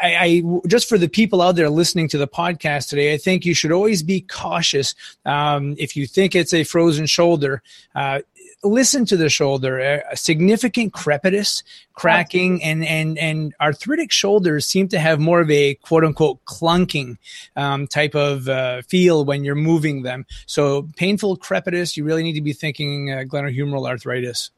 I, 0.00 0.16
I, 0.16 0.42
just 0.66 0.88
for 0.88 0.98
the 0.98 1.08
people 1.08 1.42
out 1.42 1.56
there 1.56 1.70
listening 1.70 2.08
to 2.08 2.18
the 2.18 2.28
podcast 2.28 2.88
today, 2.88 3.14
I 3.14 3.18
think 3.18 3.44
you 3.44 3.54
should 3.54 3.72
always 3.72 4.02
be 4.02 4.22
cautious. 4.22 4.94
Um, 5.24 5.74
if 5.78 5.96
you 5.96 6.06
think 6.06 6.34
it's 6.34 6.54
a 6.54 6.64
frozen 6.64 7.06
shoulder, 7.06 7.62
uh, 7.94 8.20
listen 8.62 9.04
to 9.06 9.16
the 9.16 9.28
shoulder. 9.28 9.78
A 9.78 10.16
significant 10.16 10.92
crepitus, 10.92 11.62
cracking, 11.94 12.62
and 12.62 12.84
and 12.84 13.18
and 13.18 13.54
arthritic 13.60 14.10
shoulders 14.12 14.66
seem 14.66 14.88
to 14.88 14.98
have 14.98 15.20
more 15.20 15.40
of 15.40 15.50
a 15.50 15.74
quote 15.74 16.04
unquote 16.04 16.44
clunking 16.44 17.18
um, 17.56 17.86
type 17.86 18.14
of 18.14 18.48
uh, 18.48 18.82
feel 18.82 19.24
when 19.24 19.44
you're 19.44 19.54
moving 19.54 20.02
them. 20.02 20.26
So 20.46 20.88
painful 20.96 21.36
crepitus, 21.38 21.96
you 21.96 22.04
really 22.04 22.22
need 22.22 22.34
to 22.34 22.42
be 22.42 22.52
thinking 22.52 23.12
uh, 23.12 23.24
glenohumeral 23.26 23.88
arthritis. 23.88 24.50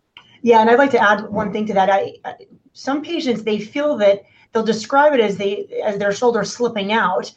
Yeah, 0.43 0.61
and 0.61 0.71
I'd 0.71 0.79
like 0.79 0.93
to 0.93 1.03
add 1.03 1.29
one 1.29 1.53
thing 1.53 1.67
to 1.67 1.75
that. 1.75 1.91
I, 1.91 2.15
some 2.73 3.03
patients 3.03 3.43
they 3.43 3.59
feel 3.59 3.97
that 3.99 4.23
they'll 4.53 4.63
describe 4.63 5.13
it 5.13 5.21
as 5.21 5.37
they 5.37 5.67
as 5.85 5.99
their 5.99 6.13
shoulder 6.13 6.45
slipping 6.45 6.93
out 6.93 7.33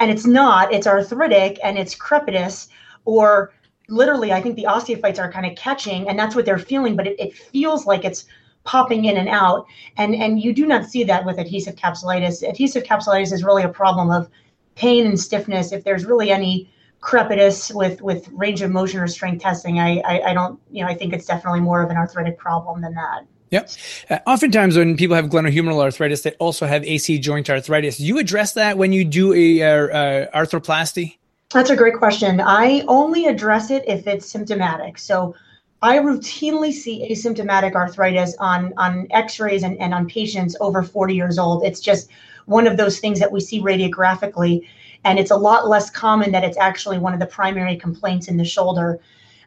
and 0.00 0.10
it's 0.10 0.26
not 0.26 0.72
it's 0.72 0.86
arthritic 0.86 1.58
and 1.62 1.78
it's 1.78 1.94
crepitus 1.94 2.68
or 3.04 3.52
literally 3.88 4.32
i 4.32 4.40
think 4.40 4.56
the 4.56 4.66
osteophytes 4.68 5.18
are 5.18 5.32
kind 5.32 5.46
of 5.46 5.56
catching 5.56 6.08
and 6.08 6.18
that's 6.18 6.34
what 6.34 6.44
they're 6.44 6.58
feeling 6.58 6.96
but 6.96 7.06
it, 7.06 7.18
it 7.18 7.34
feels 7.34 7.86
like 7.86 8.04
it's 8.04 8.26
popping 8.68 9.06
in 9.06 9.16
and 9.16 9.30
out. 9.30 9.66
And 9.96 10.14
and 10.14 10.40
you 10.42 10.52
do 10.52 10.66
not 10.66 10.84
see 10.84 11.02
that 11.04 11.24
with 11.24 11.38
adhesive 11.38 11.76
capsulitis. 11.76 12.46
Adhesive 12.46 12.84
capsulitis 12.84 13.32
is 13.32 13.42
really 13.42 13.62
a 13.62 13.68
problem 13.68 14.10
of 14.10 14.28
pain 14.74 15.06
and 15.06 15.18
stiffness. 15.18 15.72
If 15.72 15.84
there's 15.84 16.04
really 16.04 16.30
any 16.30 16.70
crepitus 17.00 17.74
with 17.74 18.02
with 18.02 18.28
range 18.28 18.60
of 18.60 18.70
motion 18.70 19.00
or 19.00 19.06
strength 19.06 19.40
testing 19.40 19.78
I, 19.78 19.98
I 20.00 20.30
i 20.30 20.34
don't 20.34 20.58
you 20.68 20.82
know 20.82 20.90
i 20.90 20.94
think 20.96 21.12
it's 21.12 21.26
definitely 21.26 21.60
more 21.60 21.80
of 21.80 21.90
an 21.90 21.96
arthritic 21.96 22.36
problem 22.36 22.82
than 22.82 22.92
that 22.94 23.20
Yep. 23.50 23.70
Uh, 24.10 24.18
oftentimes, 24.26 24.76
when 24.76 24.96
people 24.96 25.16
have 25.16 25.26
glenohumeral 25.26 25.82
arthritis, 25.82 26.22
they 26.22 26.32
also 26.32 26.66
have 26.66 26.84
AC 26.84 27.18
joint 27.18 27.48
arthritis. 27.48 27.98
Do 27.98 28.04
you 28.04 28.18
address 28.18 28.52
that 28.54 28.78
when 28.78 28.92
you 28.92 29.04
do 29.04 29.32
a 29.32 29.62
uh, 29.62 29.86
uh, 29.86 30.30
arthroplasty? 30.32 31.16
That's 31.50 31.70
a 31.70 31.76
great 31.76 31.94
question. 31.94 32.40
I 32.40 32.84
only 32.88 33.26
address 33.26 33.70
it 33.70 33.84
if 33.88 34.06
it's 34.06 34.30
symptomatic. 34.30 34.98
So 34.98 35.34
I 35.80 35.98
routinely 35.98 36.72
see 36.72 37.08
asymptomatic 37.10 37.74
arthritis 37.74 38.36
on 38.38 38.74
on 38.76 39.06
X-rays 39.10 39.62
and, 39.62 39.78
and 39.78 39.94
on 39.94 40.06
patients 40.08 40.56
over 40.60 40.82
40 40.82 41.14
years 41.14 41.38
old. 41.38 41.64
It's 41.64 41.80
just 41.80 42.10
one 42.46 42.66
of 42.66 42.76
those 42.76 42.98
things 42.98 43.18
that 43.20 43.32
we 43.32 43.40
see 43.40 43.60
radiographically, 43.60 44.66
and 45.04 45.18
it's 45.18 45.30
a 45.30 45.36
lot 45.36 45.68
less 45.68 45.88
common 45.88 46.32
that 46.32 46.44
it's 46.44 46.58
actually 46.58 46.98
one 46.98 47.14
of 47.14 47.20
the 47.20 47.26
primary 47.26 47.76
complaints 47.76 48.28
in 48.28 48.36
the 48.36 48.44
shoulder. 48.44 48.98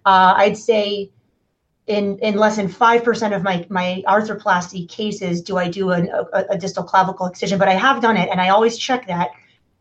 Uh, 0.06 0.34
I'd 0.38 0.58
say 0.58 1.12
in 1.88 2.18
in 2.20 2.36
less 2.36 2.56
than 2.58 2.68
five 2.68 3.04
percent 3.04 3.34
of 3.34 3.44
my 3.44 3.66
my 3.70 4.04
arthroplasty 4.08 4.88
cases 4.88 5.42
do 5.42 5.58
I 5.58 5.68
do 5.68 5.92
an, 5.92 6.10
a, 6.10 6.46
a 6.52 6.58
distal 6.58 6.84
clavicle 6.84 7.26
excision, 7.26 7.58
but 7.60 7.68
I 7.68 7.74
have 7.74 8.02
done 8.02 8.18
it, 8.18 8.30
and 8.30 8.40
I 8.40 8.50
always 8.50 8.78
check 8.78 9.08
that 9.08 9.32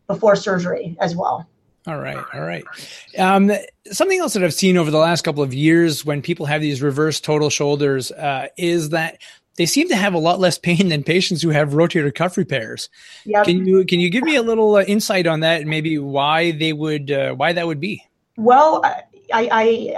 before 0.07 0.37
surgery 0.37 0.97
as 1.01 1.15
well. 1.15 1.49
All 1.87 1.99
right, 1.99 2.23
all 2.35 2.43
right. 2.43 2.65
Um, 3.19 3.51
something 3.91 4.19
else 4.19 4.35
that 4.35 4.45
I've 4.45 4.53
seen 4.53 4.77
over 4.77 4.91
the 4.91 4.99
last 4.99 5.23
couple 5.23 5.43
of 5.43 5.55
years 5.55 6.05
when 6.05 6.21
people 6.21 6.45
have 6.47 6.61
these 6.61 6.83
reverse 6.83 7.21
total 7.21 7.49
shoulders 7.49 8.13
uh, 8.13 8.49
is 8.59 8.91
that 8.91 9.19
they 9.57 9.67
seem 9.67 9.89
to 9.89 9.97
have 9.97 10.15
a 10.15 10.19
lot 10.19 10.39
less 10.41 10.59
pain 10.59 10.89
than 10.89 11.03
patients 11.03 11.43
who 11.43 11.49
have 11.51 11.71
rotator 11.71 12.15
cuff 12.15 12.37
repairs. 12.37 12.91
Yep. 13.25 13.47
Can 13.47 13.67
you 13.67 13.85
can 13.85 13.99
you 13.99 14.11
give 14.11 14.25
me 14.25 14.37
a 14.37 14.43
little 14.43 14.77
uh, 14.77 14.83
insight 14.83 15.27
on 15.27 15.41
that 15.41 15.63
and 15.63 15.71
maybe 15.71 15.99
why 15.99 16.53
they 16.53 16.73
would 16.73 17.11
uh, 17.11 17.35
why 17.35 17.53
that 17.53 17.67
would 17.67 17.81
be? 17.81 18.05
Well, 18.37 18.85
I, 19.33 19.49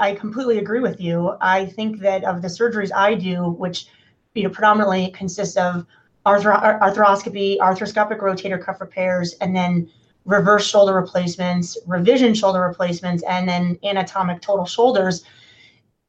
I 0.00 0.08
I 0.10 0.14
completely 0.14 0.58
agree 0.58 0.80
with 0.80 1.00
you. 1.00 1.36
I 1.40 1.66
think 1.66 2.00
that 2.00 2.24
of 2.24 2.42
the 2.42 2.48
surgeries 2.48 2.90
I 2.94 3.14
do, 3.14 3.50
which 3.50 3.86
you 4.34 4.44
know 4.44 4.50
predominantly 4.50 5.10
consists 5.10 5.56
of 5.56 5.86
arthro- 6.26 6.80
arthroscopy, 6.80 7.58
arthroscopic 7.58 8.18
rotator 8.20 8.62
cuff 8.62 8.80
repairs, 8.80 9.34
and 9.40 9.54
then 9.54 9.90
reverse 10.24 10.66
shoulder 10.66 10.94
replacements, 10.94 11.76
revision 11.86 12.34
shoulder 12.34 12.60
replacements, 12.60 13.22
and 13.28 13.48
then 13.48 13.78
anatomic 13.82 14.40
total 14.40 14.66
shoulders. 14.66 15.24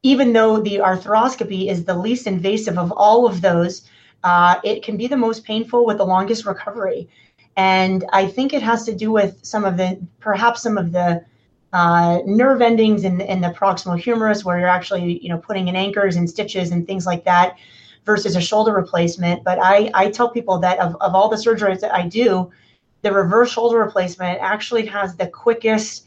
Even 0.03 0.33
though 0.33 0.59
the 0.59 0.77
arthroscopy 0.77 1.69
is 1.69 1.85
the 1.85 1.97
least 1.97 2.27
invasive 2.27 2.77
of 2.77 2.91
all 2.91 3.25
of 3.25 3.41
those, 3.41 3.87
uh, 4.23 4.59
it 4.63 4.83
can 4.83 4.97
be 4.97 5.07
the 5.07 5.17
most 5.17 5.43
painful 5.45 5.85
with 5.85 5.97
the 5.97 6.05
longest 6.05 6.45
recovery. 6.45 7.09
And 7.55 8.05
I 8.11 8.27
think 8.27 8.53
it 8.53 8.61
has 8.61 8.83
to 8.85 8.95
do 8.95 9.11
with 9.11 9.39
some 9.43 9.63
of 9.63 9.77
the, 9.77 9.99
perhaps 10.19 10.61
some 10.61 10.77
of 10.77 10.91
the 10.91 11.23
uh, 11.73 12.19
nerve 12.25 12.61
endings 12.61 13.03
in, 13.03 13.19
in 13.19 13.41
the 13.41 13.49
proximal 13.49 13.99
humerus, 13.99 14.45
where 14.45 14.59
you're 14.59 14.69
actually, 14.69 15.19
you 15.21 15.29
know, 15.29 15.37
putting 15.37 15.67
in 15.67 15.75
anchors 15.75 16.15
and 16.15 16.29
stitches 16.29 16.71
and 16.71 16.87
things 16.87 17.05
like 17.05 17.25
that, 17.25 17.57
versus 18.05 18.35
a 18.35 18.41
shoulder 18.41 18.73
replacement. 18.73 19.43
But 19.43 19.59
I, 19.61 19.89
I 19.93 20.09
tell 20.09 20.29
people 20.29 20.59
that 20.59 20.79
of, 20.79 20.95
of 21.01 21.15
all 21.15 21.29
the 21.29 21.35
surgeries 21.35 21.79
that 21.81 21.93
I 21.93 22.07
do, 22.07 22.51
the 23.01 23.11
reverse 23.11 23.51
shoulder 23.51 23.79
replacement 23.79 24.39
actually 24.41 24.85
has 24.85 25.15
the 25.15 25.27
quickest 25.27 26.05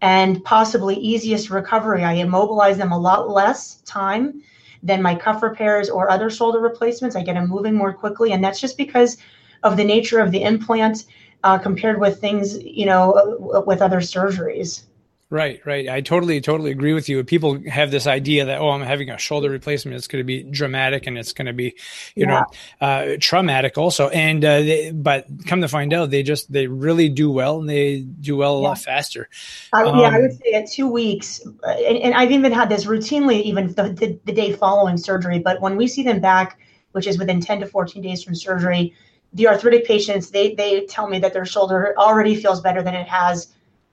and 0.00 0.42
possibly 0.44 0.96
easiest 0.96 1.50
recovery. 1.50 2.02
I 2.02 2.14
immobilize 2.14 2.78
them 2.78 2.92
a 2.92 2.98
lot 2.98 3.30
less 3.30 3.76
time 3.82 4.42
than 4.82 5.00
my 5.00 5.14
cuff 5.14 5.42
repairs 5.42 5.88
or 5.88 6.10
other 6.10 6.30
shoulder 6.30 6.58
replacements. 6.58 7.14
I 7.14 7.22
get 7.22 7.34
them 7.34 7.48
moving 7.48 7.74
more 7.74 7.92
quickly, 7.92 8.32
and 8.32 8.42
that's 8.42 8.60
just 8.60 8.76
because 8.76 9.16
of 9.62 9.76
the 9.76 9.84
nature 9.84 10.18
of 10.18 10.32
the 10.32 10.42
implant 10.42 11.04
uh, 11.44 11.58
compared 11.58 12.00
with 12.00 12.20
things, 12.20 12.58
you 12.62 12.86
know, 12.86 13.62
with 13.66 13.80
other 13.82 14.00
surgeries. 14.00 14.82
Right, 15.32 15.64
right. 15.64 15.88
I 15.88 16.02
totally, 16.02 16.42
totally 16.42 16.72
agree 16.72 16.92
with 16.92 17.08
you. 17.08 17.24
People 17.24 17.58
have 17.66 17.90
this 17.90 18.06
idea 18.06 18.44
that, 18.44 18.60
oh, 18.60 18.68
I'm 18.68 18.82
having 18.82 19.08
a 19.08 19.16
shoulder 19.16 19.48
replacement. 19.48 19.96
It's 19.96 20.06
going 20.06 20.20
to 20.20 20.26
be 20.26 20.42
dramatic 20.42 21.06
and 21.06 21.16
it's 21.16 21.32
going 21.32 21.46
to 21.46 21.54
be, 21.54 21.74
you 22.14 22.26
yeah. 22.26 22.26
know, 22.26 22.86
uh, 22.86 23.16
traumatic 23.18 23.78
also. 23.78 24.10
And, 24.10 24.44
uh, 24.44 24.60
they, 24.60 24.90
but 24.90 25.26
come 25.46 25.62
to 25.62 25.68
find 25.68 25.94
out, 25.94 26.10
they 26.10 26.22
just, 26.22 26.52
they 26.52 26.66
really 26.66 27.08
do 27.08 27.30
well 27.30 27.60
and 27.60 27.66
they 27.66 28.00
do 28.00 28.36
well 28.36 28.58
a 28.58 28.60
yeah. 28.60 28.68
lot 28.68 28.78
faster. 28.80 29.30
I, 29.72 29.84
um, 29.84 30.00
yeah, 30.00 30.10
I 30.10 30.20
would 30.20 30.32
say 30.34 30.52
at 30.52 30.70
two 30.70 30.86
weeks, 30.86 31.40
uh, 31.46 31.66
and, 31.66 31.96
and, 31.96 32.14
I've 32.14 32.30
even 32.30 32.52
had 32.52 32.68
this 32.68 32.84
routinely, 32.84 33.40
even 33.40 33.68
the, 33.68 33.84
the, 33.84 34.20
the 34.26 34.32
day 34.32 34.52
following 34.52 34.98
surgery. 34.98 35.38
But 35.38 35.62
when 35.62 35.78
we 35.78 35.88
see 35.88 36.02
them 36.02 36.20
back, 36.20 36.60
which 36.90 37.06
is 37.06 37.18
within 37.18 37.40
10 37.40 37.60
to 37.60 37.66
14 37.66 38.02
days 38.02 38.22
from 38.22 38.34
surgery, 38.34 38.94
the 39.32 39.48
arthritic 39.48 39.86
patients, 39.86 40.28
they, 40.28 40.54
they 40.54 40.84
tell 40.84 41.08
me 41.08 41.20
that 41.20 41.32
their 41.32 41.46
shoulder 41.46 41.94
already 41.96 42.36
feels 42.36 42.60
better 42.60 42.82
than 42.82 42.94
it 42.94 43.08
has 43.08 43.50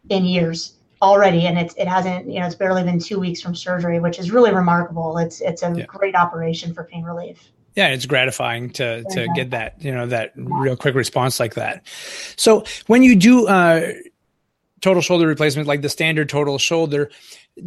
in 0.10 0.26
years 0.26 0.74
already 1.02 1.46
and 1.46 1.58
it's 1.58 1.74
it 1.76 1.88
hasn't 1.88 2.30
you 2.30 2.40
know 2.40 2.46
it's 2.46 2.56
barely 2.56 2.84
been 2.84 3.00
two 3.00 3.20
weeks 3.20 3.42
from 3.42 3.56
surgery 3.56 4.00
which 4.00 4.20
is 4.20 4.32
really 4.32 4.54
remarkable. 4.54 5.18
It's 5.18 5.42
it's 5.42 5.64
a 5.64 5.74
yeah. 5.76 5.86
great 5.86 6.16
operation 6.16 6.74
for 6.74 6.84
pain 6.84 7.04
relief. 7.04 7.52
Yeah 7.76 7.90
it's 7.90 8.06
gratifying 8.06 8.72
to 8.72 9.04
to 9.12 9.28
get 9.36 9.52
that 9.52 9.82
you 9.84 9.92
know 9.92 10.08
that 10.08 10.34
real 10.36 10.76
quick 10.76 10.96
response 10.96 11.40
like 11.40 11.56
that. 11.56 11.86
So 12.36 12.64
when 12.88 13.04
you 13.04 13.16
do 13.16 13.48
uh 13.48 13.94
total 14.82 15.02
shoulder 15.02 15.28
replacement 15.28 15.68
like 15.68 15.82
the 15.82 15.90
standard 15.90 16.30
total 16.30 16.58
shoulder 16.58 17.10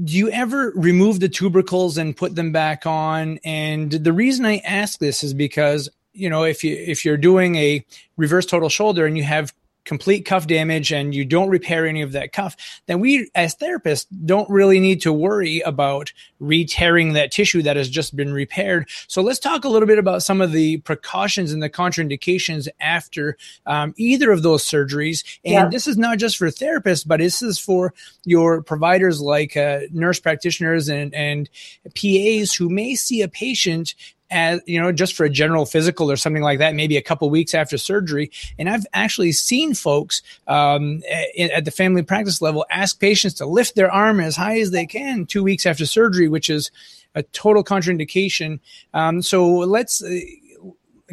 do 0.04 0.16
you 0.16 0.30
ever 0.30 0.72
remove 0.74 1.20
the 1.20 1.28
tubercles 1.28 1.98
and 1.98 2.16
put 2.16 2.34
them 2.34 2.50
back 2.52 2.86
on? 2.86 3.38
And 3.44 3.90
the 3.90 4.12
reason 4.12 4.46
i 4.46 4.58
ask 4.58 4.98
this 4.98 5.22
is 5.22 5.34
because 5.34 5.88
you 6.12 6.28
know 6.28 6.44
if 6.44 6.62
you 6.62 6.74
if 6.76 7.04
you're 7.04 7.16
doing 7.16 7.56
a 7.56 7.84
reverse 8.16 8.46
total 8.46 8.68
shoulder 8.68 9.06
and 9.06 9.16
you 9.16 9.24
have 9.24 9.52
complete 9.84 10.24
cuff 10.24 10.46
damage 10.46 10.92
and 10.92 11.14
you 11.14 11.24
don't 11.24 11.48
repair 11.48 11.86
any 11.86 12.02
of 12.02 12.12
that 12.12 12.32
cuff, 12.32 12.56
then 12.86 13.00
we 13.00 13.30
as 13.34 13.56
therapists 13.56 14.06
don't 14.24 14.48
really 14.48 14.80
need 14.80 15.00
to 15.02 15.12
worry 15.12 15.60
about 15.60 16.12
re-tearing 16.40 17.12
that 17.12 17.30
tissue 17.30 17.62
that 17.62 17.76
has 17.76 17.88
just 17.88 18.14
been 18.16 18.32
repaired. 18.32 18.88
So 19.08 19.22
let's 19.22 19.38
talk 19.38 19.64
a 19.64 19.68
little 19.68 19.86
bit 19.86 19.98
about 19.98 20.22
some 20.22 20.40
of 20.40 20.52
the 20.52 20.78
precautions 20.78 21.52
and 21.52 21.62
the 21.62 21.70
contraindications 21.70 22.68
after 22.80 23.36
um, 23.66 23.94
either 23.96 24.30
of 24.30 24.42
those 24.42 24.64
surgeries. 24.64 25.24
And 25.44 25.52
yeah. 25.52 25.68
this 25.68 25.86
is 25.86 25.96
not 25.96 26.18
just 26.18 26.36
for 26.36 26.48
therapists, 26.48 27.06
but 27.06 27.20
this 27.20 27.42
is 27.42 27.58
for 27.58 27.94
your 28.24 28.62
providers 28.62 29.20
like 29.20 29.56
uh, 29.56 29.80
nurse 29.92 30.20
practitioners 30.20 30.88
and, 30.88 31.14
and 31.14 31.48
PAs 31.94 32.54
who 32.54 32.68
may 32.68 32.94
see 32.94 33.22
a 33.22 33.28
patient 33.28 33.94
as 34.32 34.60
you 34.66 34.80
know 34.80 34.90
just 34.90 35.14
for 35.14 35.24
a 35.24 35.30
general 35.30 35.64
physical 35.64 36.10
or 36.10 36.16
something 36.16 36.42
like 36.42 36.58
that 36.58 36.74
maybe 36.74 36.96
a 36.96 37.02
couple 37.02 37.28
weeks 37.30 37.54
after 37.54 37.78
surgery. 37.78 38.30
And 38.58 38.68
i've 38.68 38.86
actually 38.92 39.32
seen 39.32 39.74
folks 39.74 40.22
um, 40.48 41.02
at, 41.38 41.64
the 41.64 41.70
family 41.70 42.02
practice 42.02 42.42
level 42.42 42.66
ask 42.70 42.98
patients 42.98 43.34
to 43.34 43.46
lift 43.46 43.76
their 43.76 43.90
arm 43.90 44.18
as 44.18 44.36
high 44.36 44.58
as 44.58 44.70
they 44.70 44.86
can 44.86 45.26
two 45.26 45.42
weeks 45.42 45.66
after 45.66 45.86
surgery 45.86 46.28
which 46.28 46.50
is 46.50 46.70
a 47.14 47.22
total 47.22 47.62
contraindication. 47.62 48.58
Um, 48.94 49.22
so 49.22 49.46
let's 49.48 50.02
uh, 50.02 50.18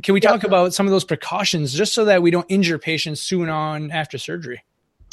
can 0.01 0.13
we 0.13 0.21
talk 0.21 0.43
about 0.43 0.73
some 0.73 0.85
of 0.85 0.91
those 0.91 1.03
precautions 1.03 1.73
just 1.73 1.93
so 1.93 2.05
that 2.05 2.21
we 2.21 2.31
don't 2.31 2.45
injure 2.49 2.79
patients 2.79 3.21
soon 3.21 3.49
on 3.49 3.91
after 3.91 4.17
surgery? 4.17 4.63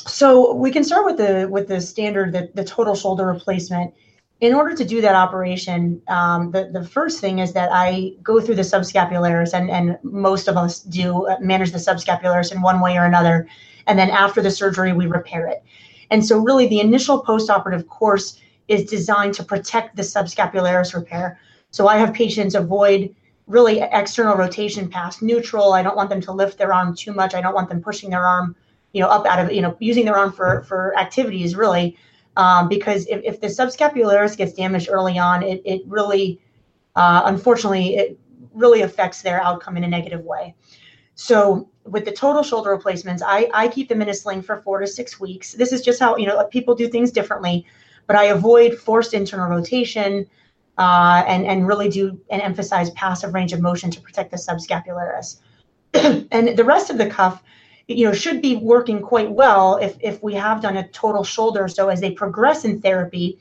So 0.07 0.55
we 0.55 0.71
can 0.71 0.85
start 0.85 1.05
with 1.05 1.17
the 1.17 1.49
with 1.51 1.69
the 1.69 1.81
standard 1.81 2.33
the, 2.33 2.51
the 2.55 2.65
total 2.65 2.95
shoulder 2.95 3.27
replacement 3.27 3.95
in 4.41 4.53
order 4.53 4.75
to 4.75 4.85
do 4.85 5.01
that 5.01 5.15
operation, 5.15 6.03
um, 6.09 6.51
the, 6.51 6.69
the 6.71 6.85
first 6.85 7.21
thing 7.21 7.39
is 7.39 7.55
that 7.55 7.71
I 7.73 8.13
go 8.23 8.41
through 8.41 8.57
the 8.57 8.63
subscapularis, 8.63 9.55
and, 9.55 9.71
and 9.71 9.99
most 10.03 10.47
of 10.47 10.57
us 10.57 10.81
do 10.81 11.27
manage 11.41 11.73
the 11.73 11.79
subscapularis 11.79 12.53
in 12.53 12.61
one 12.61 12.81
way 12.81 12.99
or 12.99 13.05
another. 13.05 13.49
And 13.87 13.99
then 13.99 14.11
after 14.11 14.43
the 14.43 14.51
surgery, 14.51 14.93
we 14.93 15.07
repair 15.07 15.47
it. 15.47 15.65
And 16.11 16.25
so, 16.25 16.39
really, 16.39 16.67
the 16.69 16.81
initial 16.81 17.25
postoperative 17.25 17.89
course 17.89 18.41
is 18.69 18.85
designed 18.85 19.35
to 19.35 19.43
protect 19.43 19.97
the 19.97 20.03
subscapularis 20.03 20.95
repair. 20.95 21.39
So, 21.71 21.89
I 21.89 21.97
have 21.97 22.13
patients 22.13 22.55
avoid 22.55 23.15
really 23.47 23.81
external 23.81 24.37
rotation 24.37 24.89
past 24.89 25.23
neutral. 25.23 25.73
I 25.73 25.83
don't 25.83 25.97
want 25.97 26.11
them 26.11 26.21
to 26.21 26.33
lift 26.33 26.59
their 26.59 26.75
arm 26.75 26.95
too 26.95 27.13
much. 27.13 27.35
I 27.35 27.41
don't 27.41 27.55
want 27.55 27.69
them 27.71 27.81
pushing 27.81 28.11
their 28.11 28.27
arm, 28.27 28.55
you 28.93 29.01
know, 29.01 29.09
up 29.09 29.25
out 29.25 29.39
of, 29.39 29.53
you 29.53 29.63
know, 29.63 29.77
using 29.79 30.05
their 30.05 30.17
arm 30.17 30.33
for, 30.33 30.63
for 30.65 30.97
activities 30.99 31.57
really 31.57 31.97
um, 32.37 32.69
because 32.69 33.07
if, 33.07 33.23
if 33.25 33.41
the 33.41 33.47
subscapularis 33.47 34.37
gets 34.37 34.53
damaged 34.53 34.89
early 34.91 35.19
on, 35.19 35.43
it, 35.43 35.63
it 35.65 35.83
really, 35.87 36.41
uh, 36.95 37.23
unfortunately, 37.25 37.97
it 37.97 38.19
really 38.53 38.83
affects 38.83 39.23
their 39.23 39.43
outcome 39.43 39.77
in 39.77 39.85
a 39.85 39.89
negative 39.89 40.21
way. 40.21 40.55
So 41.15 41.69
with 41.85 42.05
the 42.05 42.13
total 42.13 42.43
shoulder 42.43 42.71
replacements, 42.71 43.23
I, 43.25 43.49
I 43.55 43.69
keep 43.69 43.89
them 43.89 44.03
in 44.03 44.09
a 44.09 44.15
sling 44.15 44.43
for 44.43 44.59
four 44.59 44.81
to 44.81 44.87
six 44.87 45.19
weeks. 45.19 45.53
This 45.53 45.73
is 45.73 45.81
just 45.81 45.99
how, 45.99 46.17
you 46.17 46.27
know, 46.27 46.45
people 46.47 46.75
do 46.75 46.89
things 46.89 47.11
differently, 47.11 47.67
but 48.07 48.17
I 48.17 48.25
avoid 48.25 48.79
forced 48.79 49.15
internal 49.15 49.49
rotation 49.49 50.27
uh, 50.79 51.25
and, 51.27 51.47
and 51.47 51.67
really 51.67 51.89
do 51.89 52.21
and 52.31 52.43
emphasize 52.43 52.91
passive 52.91 53.33
range 53.33 53.55
of 53.55 53.61
motion 53.61 53.91
to 53.91 54.01
protect 54.01 54.31
the 54.31 54.37
subscapularis. 54.37 55.41
and 56.31 56.57
the 56.57 56.65
rest 56.65 56.91
of 56.91 56.99
the 56.99 57.09
cuff, 57.09 57.43
you 57.89 58.05
know 58.05 58.13
should 58.13 58.43
be 58.43 58.57
working 58.57 59.01
quite 59.01 59.31
well 59.31 59.77
if 59.77 59.97
if 60.01 60.23
we 60.23 60.35
have 60.35 60.61
done 60.61 60.77
a 60.77 60.89
total 60.89 61.23
shoulder 61.23 61.69
so 61.69 61.89
as 61.89 62.01
they 62.01 62.11
progress 62.11 62.65
in 62.65 62.81
therapy 62.81 63.39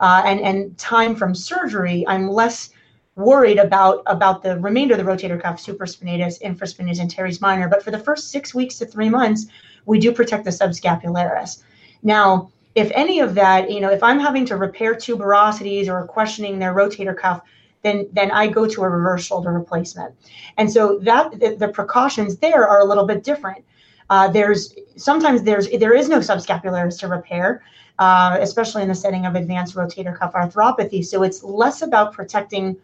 uh, 0.00 0.22
and 0.24 0.40
and 0.40 0.76
time 0.78 1.16
from 1.16 1.34
surgery 1.34 2.04
i'm 2.06 2.28
less 2.28 2.70
worried 3.16 3.58
about 3.58 4.02
about 4.06 4.42
the 4.42 4.58
remainder 4.60 4.94
of 4.94 4.98
the 4.98 5.04
rotator 5.04 5.40
cuff 5.40 5.60
supraspinatus 5.60 6.40
infraspinatus 6.42 7.00
and 7.00 7.10
teres 7.10 7.40
minor 7.40 7.68
but 7.68 7.82
for 7.82 7.90
the 7.90 7.98
first 7.98 8.30
six 8.30 8.54
weeks 8.54 8.76
to 8.76 8.86
three 8.86 9.08
months 9.08 9.46
we 9.86 9.98
do 9.98 10.12
protect 10.12 10.44
the 10.44 10.50
subscapularis 10.50 11.62
now 12.02 12.50
if 12.76 12.92
any 12.94 13.18
of 13.18 13.34
that 13.34 13.70
you 13.70 13.80
know 13.80 13.90
if 13.90 14.02
i'm 14.04 14.20
having 14.20 14.44
to 14.46 14.56
repair 14.56 14.94
tuberosities 14.94 15.88
or 15.88 16.06
questioning 16.06 16.58
their 16.58 16.74
rotator 16.74 17.16
cuff 17.16 17.42
then 17.82 18.06
then 18.12 18.30
I 18.30 18.46
go 18.46 18.66
to 18.66 18.82
a 18.82 18.88
reverse 18.90 19.24
shoulder 19.24 19.52
replacement. 19.52 20.14
And 20.58 20.70
so 20.70 20.98
that 20.98 21.30
the, 21.40 21.56
the 21.56 21.68
precautions 21.68 22.36
there 22.36 22.68
are 22.68 22.80
a 22.80 22.84
little 22.84 23.06
bit 23.06 23.24
different. 23.24 23.64
Uh, 24.10 24.28
there's 24.28 24.74
sometimes 24.96 25.42
there's 25.44 25.70
there 25.70 25.94
is 25.94 26.08
no 26.08 26.18
subscapularis 26.18 26.98
to 26.98 27.06
repair, 27.08 27.62
uh, 28.00 28.36
especially 28.40 28.82
in 28.82 28.88
the 28.88 28.94
setting 28.94 29.24
of 29.24 29.36
advanced 29.36 29.74
rotator 29.76 30.16
cuff 30.18 30.32
arthropathy. 30.34 31.02
So 31.04 31.22
it's 31.22 31.42
less 31.44 31.80
about 31.82 32.12
protecting 32.12 32.76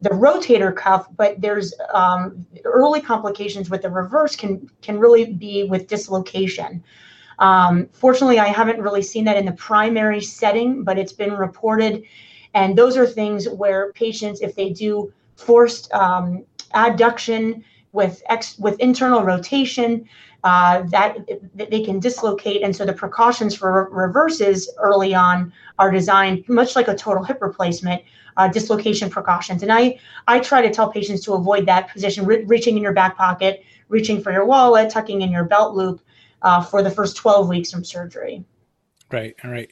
the 0.00 0.10
rotator 0.10 0.74
cuff, 0.74 1.08
but 1.16 1.40
there's 1.40 1.74
um, 1.92 2.46
early 2.64 3.00
complications 3.00 3.68
with 3.68 3.82
the 3.82 3.90
reverse 3.90 4.36
can 4.36 4.70
can 4.80 4.98
really 4.98 5.32
be 5.32 5.64
with 5.64 5.88
dislocation. 5.88 6.82
Um, 7.40 7.88
fortunately, 7.92 8.38
I 8.38 8.46
haven't 8.46 8.80
really 8.80 9.02
seen 9.02 9.24
that 9.24 9.36
in 9.36 9.46
the 9.46 9.52
primary 9.52 10.20
setting, 10.20 10.84
but 10.84 10.96
it's 10.96 11.12
been 11.12 11.32
reported, 11.32 12.04
and 12.54 12.78
those 12.78 12.96
are 12.96 13.06
things 13.06 13.48
where 13.48 13.92
patients, 13.94 14.40
if 14.40 14.54
they 14.54 14.70
do 14.70 15.12
forced 15.34 15.92
um, 15.92 16.44
adduction 16.74 17.64
with 17.92 18.22
ex, 18.28 18.58
with 18.58 18.78
internal 18.80 19.22
rotation 19.22 20.08
uh, 20.44 20.82
that, 20.82 21.18
that 21.54 21.70
they 21.70 21.82
can 21.82 21.98
dislocate. 21.98 22.62
And 22.62 22.74
so 22.74 22.84
the 22.84 22.92
precautions 22.92 23.54
for 23.54 23.88
reverses 23.90 24.72
early 24.78 25.14
on 25.14 25.52
are 25.78 25.90
designed 25.90 26.48
much 26.48 26.76
like 26.76 26.88
a 26.88 26.94
total 26.94 27.24
hip 27.24 27.38
replacement. 27.40 28.02
Uh, 28.36 28.46
dislocation 28.46 29.10
precautions, 29.10 29.64
and 29.64 29.72
I 29.72 29.98
I 30.28 30.38
try 30.38 30.62
to 30.62 30.70
tell 30.70 30.92
patients 30.92 31.24
to 31.24 31.32
avoid 31.32 31.66
that 31.66 31.92
position, 31.92 32.24
re- 32.24 32.44
reaching 32.44 32.76
in 32.76 32.84
your 32.84 32.92
back 32.92 33.16
pocket, 33.16 33.64
reaching 33.88 34.22
for 34.22 34.30
your 34.30 34.44
wallet, 34.44 34.90
tucking 34.90 35.22
in 35.22 35.32
your 35.32 35.42
belt 35.42 35.74
loop 35.74 36.00
uh, 36.42 36.62
for 36.62 36.82
the 36.82 36.90
first 36.90 37.16
12 37.16 37.48
weeks 37.48 37.72
from 37.72 37.84
surgery. 37.84 38.44
Right. 39.10 39.34
All 39.42 39.50
right. 39.50 39.70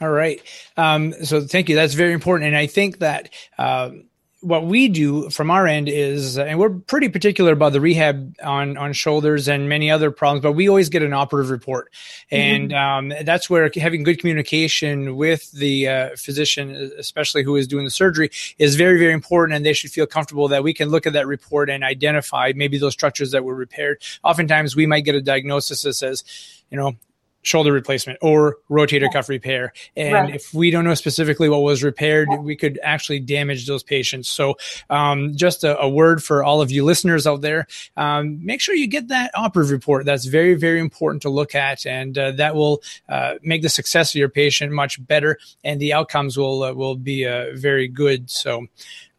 All 0.00 0.10
right. 0.10 0.40
Um, 0.76 1.12
so 1.24 1.40
thank 1.40 1.68
you. 1.68 1.76
That's 1.76 1.94
very 1.94 2.12
important. 2.12 2.48
And 2.48 2.56
I 2.56 2.66
think 2.66 2.98
that, 2.98 3.30
um, 3.58 4.07
what 4.40 4.66
we 4.66 4.88
do 4.88 5.28
from 5.30 5.50
our 5.50 5.66
end 5.66 5.88
is, 5.88 6.38
and 6.38 6.58
we're 6.58 6.70
pretty 6.70 7.08
particular 7.08 7.52
about 7.52 7.72
the 7.72 7.80
rehab 7.80 8.36
on 8.42 8.76
on 8.76 8.92
shoulders 8.92 9.48
and 9.48 9.68
many 9.68 9.90
other 9.90 10.10
problems, 10.10 10.42
but 10.42 10.52
we 10.52 10.68
always 10.68 10.88
get 10.88 11.02
an 11.02 11.12
operative 11.12 11.50
report, 11.50 11.92
and 12.30 12.70
mm-hmm. 12.70 13.12
um, 13.12 13.24
that's 13.24 13.50
where 13.50 13.68
having 13.76 14.04
good 14.04 14.20
communication 14.20 15.16
with 15.16 15.50
the 15.52 15.88
uh, 15.88 16.10
physician, 16.16 16.92
especially 16.98 17.42
who 17.42 17.56
is 17.56 17.66
doing 17.66 17.84
the 17.84 17.90
surgery, 17.90 18.30
is 18.58 18.76
very 18.76 18.98
very 18.98 19.12
important, 19.12 19.56
and 19.56 19.66
they 19.66 19.72
should 19.72 19.90
feel 19.90 20.06
comfortable 20.06 20.46
that 20.48 20.62
we 20.62 20.72
can 20.72 20.88
look 20.88 21.06
at 21.06 21.14
that 21.14 21.26
report 21.26 21.68
and 21.68 21.82
identify 21.82 22.52
maybe 22.54 22.78
those 22.78 22.92
structures 22.92 23.32
that 23.32 23.44
were 23.44 23.56
repaired. 23.56 24.00
Oftentimes, 24.22 24.76
we 24.76 24.86
might 24.86 25.04
get 25.04 25.16
a 25.16 25.20
diagnosis 25.20 25.82
that 25.82 25.94
says, 25.94 26.22
you 26.70 26.76
know, 26.76 26.94
shoulder 27.42 27.72
replacement 27.72 28.18
or 28.20 28.58
rotator 28.70 29.02
yeah. 29.02 29.08
cuff 29.08 29.28
repair. 29.28 29.72
And 29.96 30.12
right. 30.12 30.34
if 30.34 30.52
we 30.52 30.70
don't 30.70 30.84
know 30.84 30.94
specifically 30.94 31.48
what 31.48 31.62
was 31.62 31.82
repaired, 31.82 32.28
yeah. 32.30 32.38
we 32.38 32.56
could 32.56 32.78
actually 32.82 33.20
damage 33.20 33.66
those 33.66 33.82
patients. 33.82 34.28
So, 34.28 34.56
um, 34.90 35.34
just 35.34 35.64
a, 35.64 35.78
a, 35.78 35.88
word 35.88 36.22
for 36.22 36.44
all 36.44 36.60
of 36.60 36.70
you 36.70 36.84
listeners 36.84 37.26
out 37.26 37.40
there: 37.40 37.66
um, 37.96 38.44
make 38.44 38.60
sure 38.60 38.74
you 38.74 38.86
get 38.86 39.08
that 39.08 39.30
operative 39.34 39.70
report. 39.70 40.04
That's 40.04 40.26
very, 40.26 40.54
very 40.54 40.80
important 40.80 41.22
to 41.22 41.30
look 41.30 41.54
at, 41.54 41.86
and 41.86 42.16
uh, 42.16 42.32
that 42.32 42.54
will 42.54 42.82
uh, 43.08 43.34
make 43.42 43.62
the 43.62 43.68
success 43.68 44.14
of 44.14 44.18
your 44.18 44.28
patient 44.28 44.72
much 44.72 45.04
better, 45.04 45.38
and 45.64 45.80
the 45.80 45.94
outcomes 45.94 46.36
will 46.36 46.62
uh, 46.62 46.72
will 46.72 46.96
be 46.96 47.26
uh, 47.26 47.46
very 47.54 47.88
good. 47.88 48.30
So. 48.30 48.66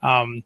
Um, 0.01 0.43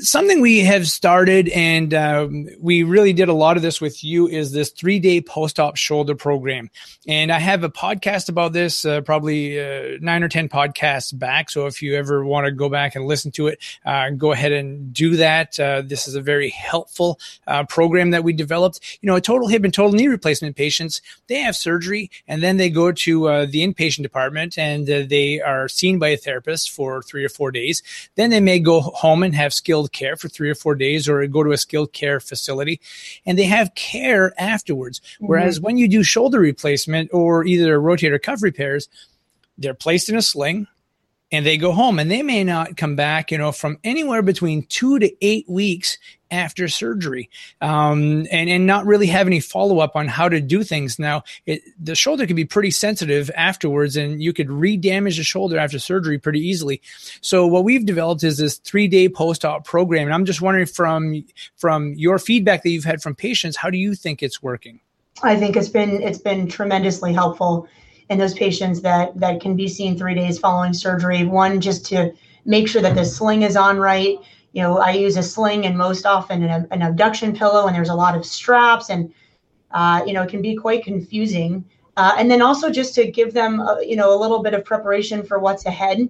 something 0.00 0.40
we 0.40 0.60
have 0.60 0.88
started 0.88 1.48
and 1.50 1.94
um, 1.94 2.48
we 2.58 2.82
really 2.82 3.12
did 3.12 3.28
a 3.28 3.32
lot 3.32 3.56
of 3.56 3.62
this 3.62 3.80
with 3.80 4.02
you 4.02 4.26
is 4.26 4.52
this 4.52 4.70
three 4.70 4.98
day 4.98 5.20
post 5.20 5.60
op 5.60 5.76
shoulder 5.76 6.14
program. 6.14 6.70
And 7.06 7.30
I 7.30 7.38
have 7.38 7.62
a 7.62 7.68
podcast 7.68 8.28
about 8.28 8.52
this, 8.52 8.84
uh, 8.84 9.00
probably 9.02 9.60
uh, 9.60 9.98
nine 10.00 10.22
or 10.22 10.28
10 10.28 10.48
podcasts 10.48 11.16
back. 11.16 11.50
So 11.50 11.66
if 11.66 11.82
you 11.82 11.94
ever 11.94 12.24
want 12.24 12.46
to 12.46 12.52
go 12.52 12.68
back 12.68 12.96
and 12.96 13.06
listen 13.06 13.30
to 13.32 13.46
it, 13.46 13.60
uh, 13.84 14.10
go 14.10 14.32
ahead 14.32 14.52
and 14.52 14.92
do 14.92 15.16
that. 15.16 15.58
Uh, 15.58 15.82
this 15.82 16.08
is 16.08 16.16
a 16.16 16.20
very 16.20 16.50
helpful 16.50 17.20
uh, 17.46 17.64
program 17.64 18.10
that 18.10 18.24
we 18.24 18.32
developed. 18.32 18.80
You 19.00 19.06
know, 19.06 19.16
a 19.16 19.20
total 19.20 19.46
hip 19.46 19.62
and 19.62 19.72
total 19.72 19.92
knee 19.92 20.08
replacement 20.08 20.56
patients, 20.56 21.00
they 21.28 21.40
have 21.40 21.54
surgery 21.54 22.10
and 22.26 22.42
then 22.42 22.56
they 22.56 22.70
go 22.70 22.90
to 22.90 23.28
uh, 23.28 23.46
the 23.46 23.66
inpatient 23.66 24.02
department 24.02 24.58
and 24.58 24.86
they 24.86 25.40
are 25.40 25.68
seen 25.68 25.98
by 25.98 26.08
a 26.08 26.16
therapist 26.16 26.70
for 26.70 27.02
three 27.02 27.24
or 27.24 27.28
four 27.28 27.52
days. 27.52 27.82
Then 28.16 28.30
they 28.30 28.40
may 28.40 28.58
go 28.58 28.80
home 28.80 29.22
and 29.22 29.34
have 29.34 29.54
skilled 29.54 29.75
skilled 29.76 29.92
care 29.92 30.16
for 30.16 30.28
three 30.28 30.48
or 30.48 30.54
four 30.54 30.74
days 30.74 31.06
or 31.06 31.26
go 31.26 31.42
to 31.42 31.52
a 31.52 31.58
skilled 31.58 31.92
care 31.92 32.18
facility 32.18 32.80
and 33.26 33.38
they 33.38 33.44
have 33.44 33.74
care 33.74 34.32
afterwards. 34.38 35.00
Mm-hmm. 35.00 35.26
Whereas 35.26 35.60
when 35.60 35.76
you 35.76 35.86
do 35.86 36.02
shoulder 36.02 36.40
replacement 36.40 37.10
or 37.12 37.44
either 37.44 37.78
rotator 37.78 38.20
cuff 38.20 38.42
repairs, 38.42 38.88
they're 39.58 39.74
placed 39.74 40.08
in 40.08 40.16
a 40.16 40.22
sling 40.22 40.66
and 41.32 41.44
they 41.44 41.56
go 41.56 41.72
home 41.72 41.98
and 41.98 42.10
they 42.10 42.22
may 42.22 42.44
not 42.44 42.76
come 42.76 42.94
back, 42.94 43.30
you 43.30 43.38
know, 43.38 43.52
from 43.52 43.78
anywhere 43.82 44.22
between 44.22 44.62
two 44.66 44.98
to 44.98 45.12
eight 45.20 45.48
weeks 45.48 45.98
after 46.30 46.68
surgery 46.68 47.30
um, 47.60 48.26
and, 48.30 48.48
and 48.48 48.66
not 48.66 48.86
really 48.86 49.06
have 49.06 49.26
any 49.26 49.40
follow 49.40 49.78
up 49.78 49.96
on 49.96 50.08
how 50.08 50.28
to 50.28 50.40
do 50.40 50.62
things. 50.62 50.98
Now, 50.98 51.22
it, 51.44 51.62
the 51.80 51.94
shoulder 51.94 52.26
can 52.26 52.36
be 52.36 52.44
pretty 52.44 52.70
sensitive 52.70 53.30
afterwards, 53.34 53.96
and 53.96 54.22
you 54.22 54.32
could 54.32 54.50
re 54.50 54.76
damage 54.76 55.18
the 55.18 55.24
shoulder 55.24 55.58
after 55.58 55.78
surgery 55.78 56.18
pretty 56.18 56.40
easily. 56.40 56.80
So, 57.20 57.46
what 57.46 57.64
we've 57.64 57.86
developed 57.86 58.22
is 58.24 58.38
this 58.38 58.58
three 58.58 58.88
day 58.88 59.08
post 59.08 59.44
op 59.44 59.64
program. 59.64 60.06
And 60.06 60.14
I'm 60.14 60.24
just 60.24 60.40
wondering 60.40 60.66
from, 60.66 61.24
from 61.56 61.94
your 61.94 62.18
feedback 62.18 62.62
that 62.62 62.70
you've 62.70 62.84
had 62.84 63.02
from 63.02 63.14
patients, 63.14 63.56
how 63.56 63.70
do 63.70 63.78
you 63.78 63.94
think 63.94 64.22
it's 64.22 64.42
working? 64.42 64.80
I 65.22 65.36
think 65.36 65.56
it's 65.56 65.68
been 65.68 66.02
it's 66.02 66.18
been 66.18 66.46
tremendously 66.46 67.12
helpful 67.12 67.68
in 68.08 68.18
those 68.18 68.34
patients 68.34 68.80
that 68.82 69.18
that 69.18 69.40
can 69.40 69.56
be 69.56 69.68
seen 69.68 69.96
three 69.96 70.14
days 70.14 70.38
following 70.38 70.72
surgery. 70.72 71.24
One, 71.24 71.60
just 71.60 71.84
to 71.86 72.12
make 72.44 72.68
sure 72.68 72.82
that 72.82 72.94
the 72.94 73.04
sling 73.04 73.42
is 73.42 73.56
on 73.56 73.78
right 73.78 74.18
you 74.56 74.62
know, 74.62 74.78
I 74.78 74.92
use 74.92 75.18
a 75.18 75.22
sling 75.22 75.66
and 75.66 75.76
most 75.76 76.06
often 76.06 76.42
an, 76.42 76.66
an 76.70 76.80
abduction 76.80 77.36
pillow, 77.36 77.66
and 77.66 77.76
there's 77.76 77.90
a 77.90 77.94
lot 77.94 78.16
of 78.16 78.24
straps, 78.24 78.88
and 78.88 79.12
uh, 79.72 80.02
you 80.06 80.14
know, 80.14 80.22
it 80.22 80.30
can 80.30 80.40
be 80.40 80.56
quite 80.56 80.82
confusing. 80.82 81.62
Uh, 81.98 82.14
and 82.16 82.30
then 82.30 82.40
also 82.40 82.70
just 82.70 82.94
to 82.94 83.10
give 83.10 83.34
them, 83.34 83.60
a, 83.60 83.80
you 83.84 83.96
know, 83.96 84.14
a 84.14 84.18
little 84.18 84.42
bit 84.42 84.54
of 84.54 84.64
preparation 84.64 85.22
for 85.22 85.38
what's 85.38 85.66
ahead. 85.66 86.08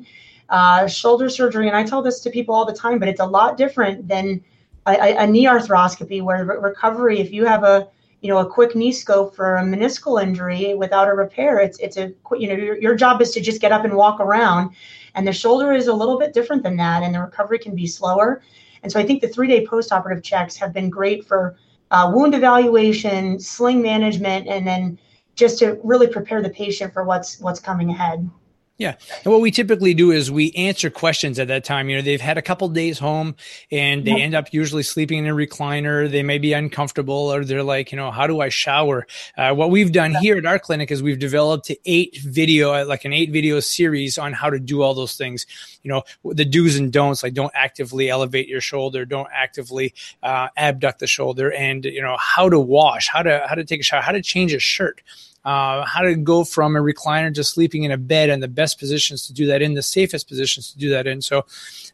Uh, 0.48 0.86
shoulder 0.86 1.28
surgery, 1.28 1.66
and 1.66 1.76
I 1.76 1.82
tell 1.82 2.02
this 2.02 2.20
to 2.20 2.30
people 2.30 2.54
all 2.54 2.64
the 2.64 2.72
time, 2.72 3.00
but 3.00 3.08
it's 3.08 3.18
a 3.18 3.26
lot 3.26 3.56
different 3.56 4.06
than 4.06 4.44
a, 4.86 5.16
a 5.16 5.26
knee 5.26 5.46
arthroscopy, 5.46 6.22
where 6.22 6.44
re- 6.44 6.58
recovery, 6.58 7.18
if 7.18 7.32
you 7.32 7.46
have 7.46 7.64
a 7.64 7.88
you 8.26 8.32
know 8.32 8.38
a 8.38 8.50
quick 8.50 8.74
knee 8.74 8.90
scope 8.90 9.36
for 9.36 9.56
a 9.56 9.62
meniscal 9.62 10.20
injury 10.20 10.74
without 10.74 11.06
a 11.08 11.14
repair 11.14 11.60
it's 11.60 11.78
it's 11.78 11.96
a 11.96 12.12
you 12.36 12.48
know 12.48 12.54
your, 12.54 12.76
your 12.78 12.94
job 12.96 13.22
is 13.22 13.30
to 13.30 13.40
just 13.40 13.60
get 13.60 13.70
up 13.70 13.84
and 13.84 13.94
walk 13.94 14.18
around 14.18 14.74
and 15.16 15.26
the 15.26 15.32
shoulder 15.32 15.72
is 15.72 15.88
a 15.88 15.94
little 15.94 16.18
bit 16.18 16.34
different 16.34 16.62
than 16.62 16.76
that, 16.76 17.02
and 17.02 17.14
the 17.14 17.20
recovery 17.20 17.58
can 17.58 17.74
be 17.74 17.86
slower. 17.86 18.42
And 18.82 18.92
so 18.92 19.00
I 19.00 19.06
think 19.06 19.22
the 19.22 19.28
three 19.28 19.48
day 19.48 19.66
post 19.66 19.90
operative 19.90 20.22
checks 20.22 20.56
have 20.56 20.72
been 20.72 20.90
great 20.90 21.26
for 21.26 21.56
uh, 21.90 22.12
wound 22.14 22.34
evaluation, 22.34 23.40
sling 23.40 23.80
management, 23.80 24.46
and 24.46 24.66
then 24.66 24.98
just 25.34 25.58
to 25.60 25.80
really 25.82 26.06
prepare 26.06 26.42
the 26.42 26.50
patient 26.50 26.92
for 26.92 27.02
what's 27.02 27.40
what's 27.40 27.60
coming 27.60 27.90
ahead. 27.90 28.30
Yeah. 28.78 28.96
And 29.24 29.32
what 29.32 29.40
we 29.40 29.50
typically 29.50 29.94
do 29.94 30.10
is 30.10 30.30
we 30.30 30.52
answer 30.52 30.90
questions 30.90 31.38
at 31.38 31.48
that 31.48 31.64
time. 31.64 31.88
You 31.88 31.96
know, 31.96 32.02
they've 32.02 32.20
had 32.20 32.36
a 32.36 32.42
couple 32.42 32.68
days 32.68 32.98
home 32.98 33.34
and 33.70 34.04
they 34.04 34.20
end 34.20 34.34
up 34.34 34.52
usually 34.52 34.82
sleeping 34.82 35.20
in 35.20 35.26
a 35.26 35.34
recliner. 35.34 36.10
They 36.10 36.22
may 36.22 36.36
be 36.36 36.52
uncomfortable 36.52 37.32
or 37.32 37.42
they're 37.42 37.62
like, 37.62 37.90
you 37.90 37.96
know, 37.96 38.10
how 38.10 38.26
do 38.26 38.42
I 38.42 38.50
shower? 38.50 39.06
Uh, 39.34 39.54
what 39.54 39.70
we've 39.70 39.92
done 39.92 40.14
here 40.14 40.36
at 40.36 40.44
our 40.44 40.58
clinic 40.58 40.90
is 40.90 41.02
we've 41.02 41.18
developed 41.18 41.72
eight 41.86 42.18
video, 42.18 42.84
like 42.84 43.06
an 43.06 43.14
eight 43.14 43.30
video 43.30 43.60
series 43.60 44.18
on 44.18 44.34
how 44.34 44.50
to 44.50 44.60
do 44.60 44.82
all 44.82 44.92
those 44.92 45.16
things. 45.16 45.46
You 45.82 45.92
know, 45.92 46.02
the 46.34 46.44
do's 46.44 46.76
and 46.76 46.92
don'ts, 46.92 47.22
like 47.22 47.32
don't 47.32 47.52
actively 47.54 48.10
elevate 48.10 48.46
your 48.46 48.60
shoulder, 48.60 49.06
don't 49.06 49.28
actively 49.32 49.94
uh, 50.22 50.48
abduct 50.54 50.98
the 50.98 51.06
shoulder 51.06 51.50
and, 51.50 51.86
you 51.86 52.02
know, 52.02 52.18
how 52.18 52.50
to 52.50 52.60
wash, 52.60 53.08
how 53.08 53.22
to, 53.22 53.46
how 53.48 53.54
to 53.54 53.64
take 53.64 53.80
a 53.80 53.84
shower, 53.84 54.02
how 54.02 54.12
to 54.12 54.20
change 54.20 54.52
a 54.52 54.58
shirt 54.58 55.00
uh, 55.46 55.84
how 55.84 56.02
to 56.02 56.16
go 56.16 56.42
from 56.42 56.74
a 56.74 56.80
recliner 56.80 57.32
to 57.32 57.44
sleeping 57.44 57.84
in 57.84 57.92
a 57.92 57.96
bed 57.96 58.30
and 58.30 58.42
the 58.42 58.48
best 58.48 58.80
positions 58.80 59.24
to 59.28 59.32
do 59.32 59.46
that 59.46 59.62
in, 59.62 59.74
the 59.74 59.82
safest 59.82 60.26
positions 60.26 60.72
to 60.72 60.78
do 60.78 60.90
that 60.90 61.06
in. 61.06 61.22
So, 61.22 61.46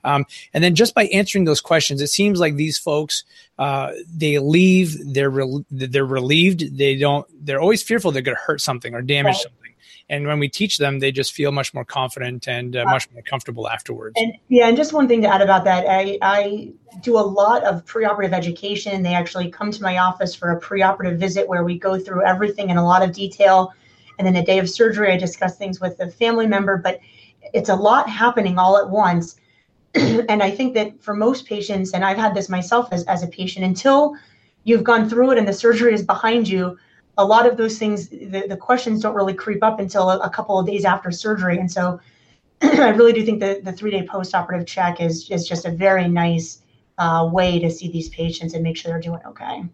um, 0.04 0.24
and 0.54 0.64
then 0.64 0.74
just 0.74 0.94
by 0.94 1.04
answering 1.08 1.44
those 1.44 1.60
questions, 1.60 2.00
it 2.00 2.06
seems 2.06 2.40
like 2.40 2.56
these 2.56 2.78
folks 2.78 3.24
uh, 3.58 3.92
they 4.16 4.38
leave, 4.38 4.96
they're 5.12 5.28
re- 5.28 5.64
they're 5.70 6.06
relieved. 6.06 6.78
They 6.78 6.96
don't. 6.96 7.26
They're 7.44 7.60
always 7.60 7.82
fearful 7.82 8.10
they're 8.10 8.22
going 8.22 8.36
to 8.36 8.42
hurt 8.42 8.62
something 8.62 8.94
or 8.94 9.02
damage 9.02 9.34
right. 9.34 9.42
something. 9.42 9.61
And 10.12 10.26
when 10.26 10.38
we 10.38 10.46
teach 10.46 10.76
them, 10.76 10.98
they 10.98 11.10
just 11.10 11.32
feel 11.32 11.52
much 11.52 11.72
more 11.72 11.86
confident 11.86 12.46
and 12.46 12.76
uh, 12.76 12.84
much 12.84 13.10
more 13.12 13.22
comfortable 13.22 13.66
afterwards. 13.66 14.12
And 14.18 14.34
yeah, 14.48 14.68
and 14.68 14.76
just 14.76 14.92
one 14.92 15.08
thing 15.08 15.22
to 15.22 15.26
add 15.26 15.40
about 15.40 15.64
that, 15.64 15.86
I, 15.88 16.18
I 16.20 16.70
do 17.00 17.16
a 17.16 17.24
lot 17.24 17.64
of 17.64 17.82
preoperative 17.86 18.34
education. 18.34 19.02
They 19.02 19.14
actually 19.14 19.50
come 19.50 19.70
to 19.70 19.82
my 19.82 19.96
office 19.96 20.34
for 20.34 20.50
a 20.50 20.60
preoperative 20.60 21.16
visit 21.16 21.48
where 21.48 21.64
we 21.64 21.78
go 21.78 21.98
through 21.98 22.26
everything 22.26 22.68
in 22.68 22.76
a 22.76 22.84
lot 22.84 23.02
of 23.02 23.14
detail. 23.14 23.72
And 24.18 24.26
then 24.26 24.34
the 24.34 24.42
day 24.42 24.58
of 24.58 24.68
surgery, 24.68 25.10
I 25.10 25.16
discuss 25.16 25.56
things 25.56 25.80
with 25.80 25.96
the 25.96 26.10
family 26.10 26.46
member, 26.46 26.76
but 26.76 27.00
it's 27.54 27.70
a 27.70 27.74
lot 27.74 28.06
happening 28.06 28.58
all 28.58 28.76
at 28.76 28.90
once. 28.90 29.36
and 29.94 30.42
I 30.42 30.50
think 30.50 30.74
that 30.74 31.02
for 31.02 31.14
most 31.14 31.46
patients, 31.46 31.94
and 31.94 32.04
I've 32.04 32.18
had 32.18 32.34
this 32.34 32.50
myself 32.50 32.88
as, 32.92 33.04
as 33.04 33.22
a 33.22 33.28
patient, 33.28 33.64
until 33.64 34.14
you've 34.64 34.84
gone 34.84 35.08
through 35.08 35.30
it 35.30 35.38
and 35.38 35.48
the 35.48 35.54
surgery 35.54 35.94
is 35.94 36.02
behind 36.02 36.46
you, 36.46 36.76
a 37.18 37.24
lot 37.24 37.46
of 37.46 37.56
those 37.56 37.78
things, 37.78 38.08
the, 38.08 38.46
the 38.48 38.56
questions 38.56 39.00
don't 39.02 39.14
really 39.14 39.34
creep 39.34 39.62
up 39.62 39.80
until 39.80 40.10
a, 40.10 40.18
a 40.18 40.30
couple 40.30 40.58
of 40.58 40.66
days 40.66 40.84
after 40.84 41.10
surgery. 41.10 41.58
And 41.58 41.70
so 41.70 42.00
I 42.62 42.90
really 42.90 43.12
do 43.12 43.24
think 43.24 43.40
that 43.40 43.64
the 43.64 43.72
three 43.72 43.90
day 43.90 44.06
post 44.06 44.34
operative 44.34 44.66
check 44.66 45.00
is, 45.00 45.30
is 45.30 45.46
just 45.46 45.64
a 45.64 45.70
very 45.70 46.08
nice 46.08 46.62
uh, 46.98 47.28
way 47.30 47.58
to 47.58 47.70
see 47.70 47.90
these 47.90 48.08
patients 48.08 48.54
and 48.54 48.62
make 48.62 48.76
sure 48.76 48.90
they're 48.90 49.00
doing 49.00 49.20
okay. 49.26 49.64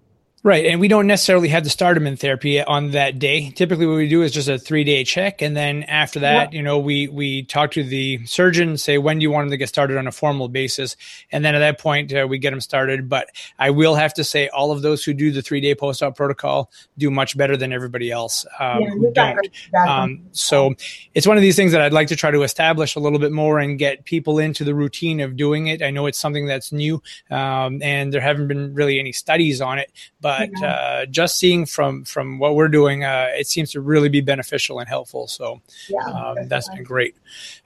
Right. 0.44 0.66
And 0.66 0.80
we 0.80 0.86
don't 0.86 1.08
necessarily 1.08 1.48
have 1.48 1.64
to 1.64 1.70
start 1.70 1.96
them 1.96 2.06
in 2.06 2.16
therapy 2.16 2.62
on 2.62 2.92
that 2.92 3.18
day. 3.18 3.50
Typically 3.50 3.86
what 3.86 3.96
we 3.96 4.08
do 4.08 4.22
is 4.22 4.30
just 4.30 4.48
a 4.48 4.56
three 4.56 4.84
day 4.84 5.02
check. 5.02 5.42
And 5.42 5.56
then 5.56 5.82
after 5.84 6.20
that, 6.20 6.52
you 6.52 6.62
know, 6.62 6.78
we, 6.78 7.08
we 7.08 7.42
talk 7.42 7.72
to 7.72 7.82
the 7.82 8.24
surgeon, 8.24 8.78
say, 8.78 8.98
when 8.98 9.18
do 9.18 9.24
you 9.24 9.32
want 9.32 9.46
them 9.46 9.50
to 9.50 9.56
get 9.56 9.68
started 9.68 9.96
on 9.98 10.06
a 10.06 10.12
formal 10.12 10.48
basis? 10.48 10.96
And 11.32 11.44
then 11.44 11.56
at 11.56 11.58
that 11.58 11.80
point, 11.80 12.14
uh, 12.14 12.26
we 12.28 12.38
get 12.38 12.50
them 12.50 12.60
started. 12.60 13.08
But 13.08 13.30
I 13.58 13.70
will 13.70 13.96
have 13.96 14.14
to 14.14 14.22
say 14.22 14.46
all 14.48 14.70
of 14.70 14.82
those 14.82 15.02
who 15.02 15.12
do 15.12 15.32
the 15.32 15.42
three 15.42 15.60
day 15.60 15.74
post 15.74 16.04
op 16.04 16.16
protocol 16.16 16.70
do 16.96 17.10
much 17.10 17.36
better 17.36 17.56
than 17.56 17.72
everybody 17.72 18.12
else 18.12 18.46
um, 18.60 18.82
yeah, 18.82 18.90
who 18.90 19.12
don't. 19.12 19.48
Um, 19.88 20.20
so 20.30 20.72
it's 21.14 21.26
one 21.26 21.36
of 21.36 21.42
these 21.42 21.56
things 21.56 21.72
that 21.72 21.80
I'd 21.80 21.92
like 21.92 22.08
to 22.08 22.16
try 22.16 22.30
to 22.30 22.42
establish 22.42 22.94
a 22.94 23.00
little 23.00 23.18
bit 23.18 23.32
more 23.32 23.58
and 23.58 23.76
get 23.76 24.04
people 24.04 24.38
into 24.38 24.62
the 24.62 24.74
routine 24.74 25.18
of 25.20 25.36
doing 25.36 25.66
it. 25.66 25.82
I 25.82 25.90
know 25.90 26.06
it's 26.06 26.18
something 26.18 26.46
that's 26.46 26.70
new 26.70 27.02
um, 27.28 27.82
and 27.82 28.12
there 28.12 28.20
haven't 28.20 28.46
been 28.46 28.72
really 28.72 29.00
any 29.00 29.12
studies 29.12 29.60
on 29.60 29.78
it, 29.78 29.90
but 30.20 30.27
but 30.28 30.50
yeah. 30.60 30.70
uh, 30.70 31.06
just 31.06 31.38
seeing 31.38 31.64
from 31.64 32.04
from 32.04 32.38
what 32.38 32.54
we're 32.54 32.68
doing, 32.68 33.02
uh, 33.02 33.28
it 33.32 33.46
seems 33.46 33.70
to 33.72 33.80
really 33.80 34.10
be 34.10 34.20
beneficial 34.20 34.78
and 34.78 34.86
helpful. 34.86 35.26
So 35.26 35.62
yeah, 35.88 36.00
um, 36.00 36.48
that's 36.48 36.68
been 36.68 36.84
great. 36.84 37.16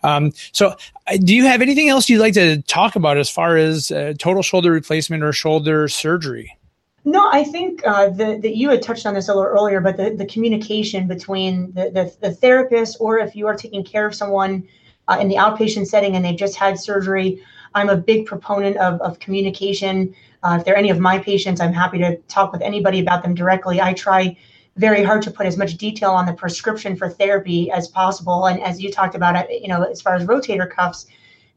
Um, 0.05 0.33
so, 0.53 0.77
do 1.25 1.35
you 1.35 1.45
have 1.47 1.61
anything 1.61 1.89
else 1.89 2.09
you'd 2.09 2.21
like 2.21 2.35
to 2.35 2.63
talk 2.63 2.95
about 2.95 3.19
as 3.19 3.29
far 3.29 3.57
as 3.57 3.91
uh, 3.91 4.15
total 4.17 4.45
shoulder 4.45 4.71
replacement 4.71 5.25
or 5.25 5.33
shoulder 5.33 5.89
surgery? 5.89 6.57
No, 7.05 7.29
I 7.33 7.43
think 7.43 7.85
uh, 7.85 8.11
that 8.11 8.57
you 8.57 8.71
had 8.71 8.81
touched 8.81 9.07
on 9.07 9.15
this 9.15 9.29
a 9.29 9.35
little 9.35 9.51
earlier, 9.51 9.81
but 9.81 9.97
the, 9.97 10.11
the 10.11 10.27
communication 10.27 11.09
between 11.09 11.73
the, 11.73 11.91
the, 11.91 12.15
the 12.21 12.33
therapist 12.33 12.99
or 13.01 13.19
if 13.19 13.35
you 13.35 13.49
are 13.49 13.57
taking 13.57 13.83
care 13.83 14.07
of 14.07 14.15
someone 14.15 14.69
uh, 15.09 15.19
in 15.21 15.27
the 15.27 15.35
outpatient 15.35 15.89
setting 15.89 16.15
and 16.15 16.25
they've 16.25 16.39
just 16.39 16.55
had 16.55 16.79
surgery, 16.79 17.43
I'm 17.75 17.89
a 17.89 17.97
big 17.97 18.27
proponent 18.27 18.77
of, 18.77 19.01
of 19.01 19.19
communication. 19.19 20.15
Uh, 20.43 20.57
if 20.59 20.65
they're 20.65 20.77
any 20.77 20.91
of 20.91 20.99
my 20.99 21.19
patients, 21.19 21.61
I'm 21.61 21.73
happy 21.73 21.99
to 21.99 22.17
talk 22.29 22.53
with 22.53 22.63
anybody 22.63 23.01
about 23.01 23.23
them 23.23 23.35
directly. 23.35 23.81
I 23.81 23.93
try 23.93 24.37
very 24.77 25.03
hard 25.03 25.23
to 25.23 25.31
put 25.31 25.47
as 25.47 25.57
much 25.57 25.77
detail 25.77 26.11
on 26.11 26.27
the 26.27 26.33
prescription 26.33 26.97
for 26.97 27.09
therapy 27.09 27.71
as 27.71 27.89
possible. 27.89 28.47
And 28.47 28.61
as 28.63 28.81
you 28.81 28.91
talked 28.91 29.15
about, 29.15 29.37
uh, 29.37 29.45
you 29.51 29.69
know, 29.69 29.83
as 29.83 30.01
far 30.01 30.15
as 30.15 30.25
rotator 30.25 30.69
cuffs, 30.71 31.07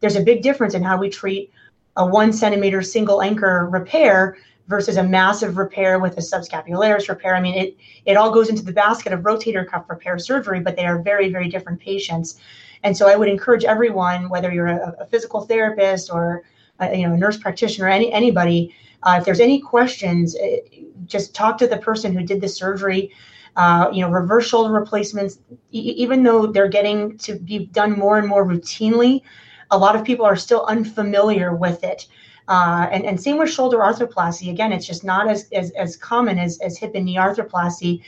there's 0.01 0.15
a 0.15 0.23
big 0.23 0.41
difference 0.41 0.73
in 0.73 0.83
how 0.83 0.97
we 0.97 1.09
treat 1.09 1.51
a 1.95 2.05
one 2.05 2.33
centimeter 2.33 2.81
single 2.81 3.21
anchor 3.21 3.67
repair 3.71 4.37
versus 4.67 4.97
a 4.97 5.03
massive 5.03 5.57
repair 5.57 5.99
with 5.99 6.17
a 6.17 6.21
subscapularis 6.21 7.07
repair. 7.07 7.35
I 7.35 7.41
mean, 7.41 7.55
it 7.55 7.77
it 8.05 8.17
all 8.17 8.31
goes 8.31 8.49
into 8.49 8.63
the 8.63 8.73
basket 8.73 9.13
of 9.13 9.21
rotator 9.21 9.65
cuff 9.65 9.85
repair 9.89 10.17
surgery, 10.19 10.59
but 10.59 10.75
they 10.75 10.85
are 10.85 11.01
very 11.01 11.29
very 11.29 11.47
different 11.47 11.79
patients. 11.79 12.39
And 12.85 12.95
so 12.95 13.09
I 13.09 13.15
would 13.15 13.27
encourage 13.27 13.65
everyone, 13.65 14.29
whether 14.29 14.53
you're 14.53 14.67
a, 14.67 14.95
a 14.99 15.05
physical 15.07 15.41
therapist 15.41 16.13
or 16.13 16.43
uh, 16.79 16.89
you 16.91 17.07
know, 17.07 17.13
a 17.15 17.17
nurse 17.17 17.37
practitioner, 17.37 17.89
any 17.89 18.13
anybody, 18.13 18.73
uh, 19.03 19.17
if 19.19 19.25
there's 19.25 19.39
any 19.39 19.59
questions, 19.59 20.35
uh, 20.35 20.57
just 21.05 21.33
talk 21.33 21.57
to 21.57 21.67
the 21.67 21.77
person 21.77 22.13
who 22.13 22.23
did 22.23 22.39
the 22.39 22.47
surgery. 22.47 23.11
Uh, 23.57 23.89
you 23.93 24.01
know, 24.01 24.09
reverse 24.09 24.45
shoulder 24.47 24.73
replacements, 24.73 25.39
e- 25.71 25.95
even 26.03 26.23
though 26.23 26.45
they're 26.45 26.67
getting 26.67 27.17
to 27.17 27.39
be 27.39 27.67
done 27.67 27.97
more 27.97 28.17
and 28.19 28.27
more 28.27 28.45
routinely, 28.45 29.21
a 29.71 29.77
lot 29.77 29.95
of 29.95 30.03
people 30.03 30.25
are 30.25 30.35
still 30.35 30.65
unfamiliar 30.65 31.55
with 31.55 31.81
it. 31.83 32.07
Uh, 32.49 32.85
and, 32.91 33.05
and 33.05 33.19
same 33.19 33.37
with 33.37 33.49
shoulder 33.49 33.77
arthroplasty. 33.77 34.51
Again, 34.51 34.73
it's 34.73 34.85
just 34.85 35.05
not 35.05 35.29
as, 35.29 35.47
as, 35.53 35.71
as 35.71 35.95
common 35.95 36.37
as, 36.37 36.59
as 36.59 36.77
hip 36.77 36.91
and 36.95 37.05
knee 37.05 37.15
arthroplasty. 37.15 38.01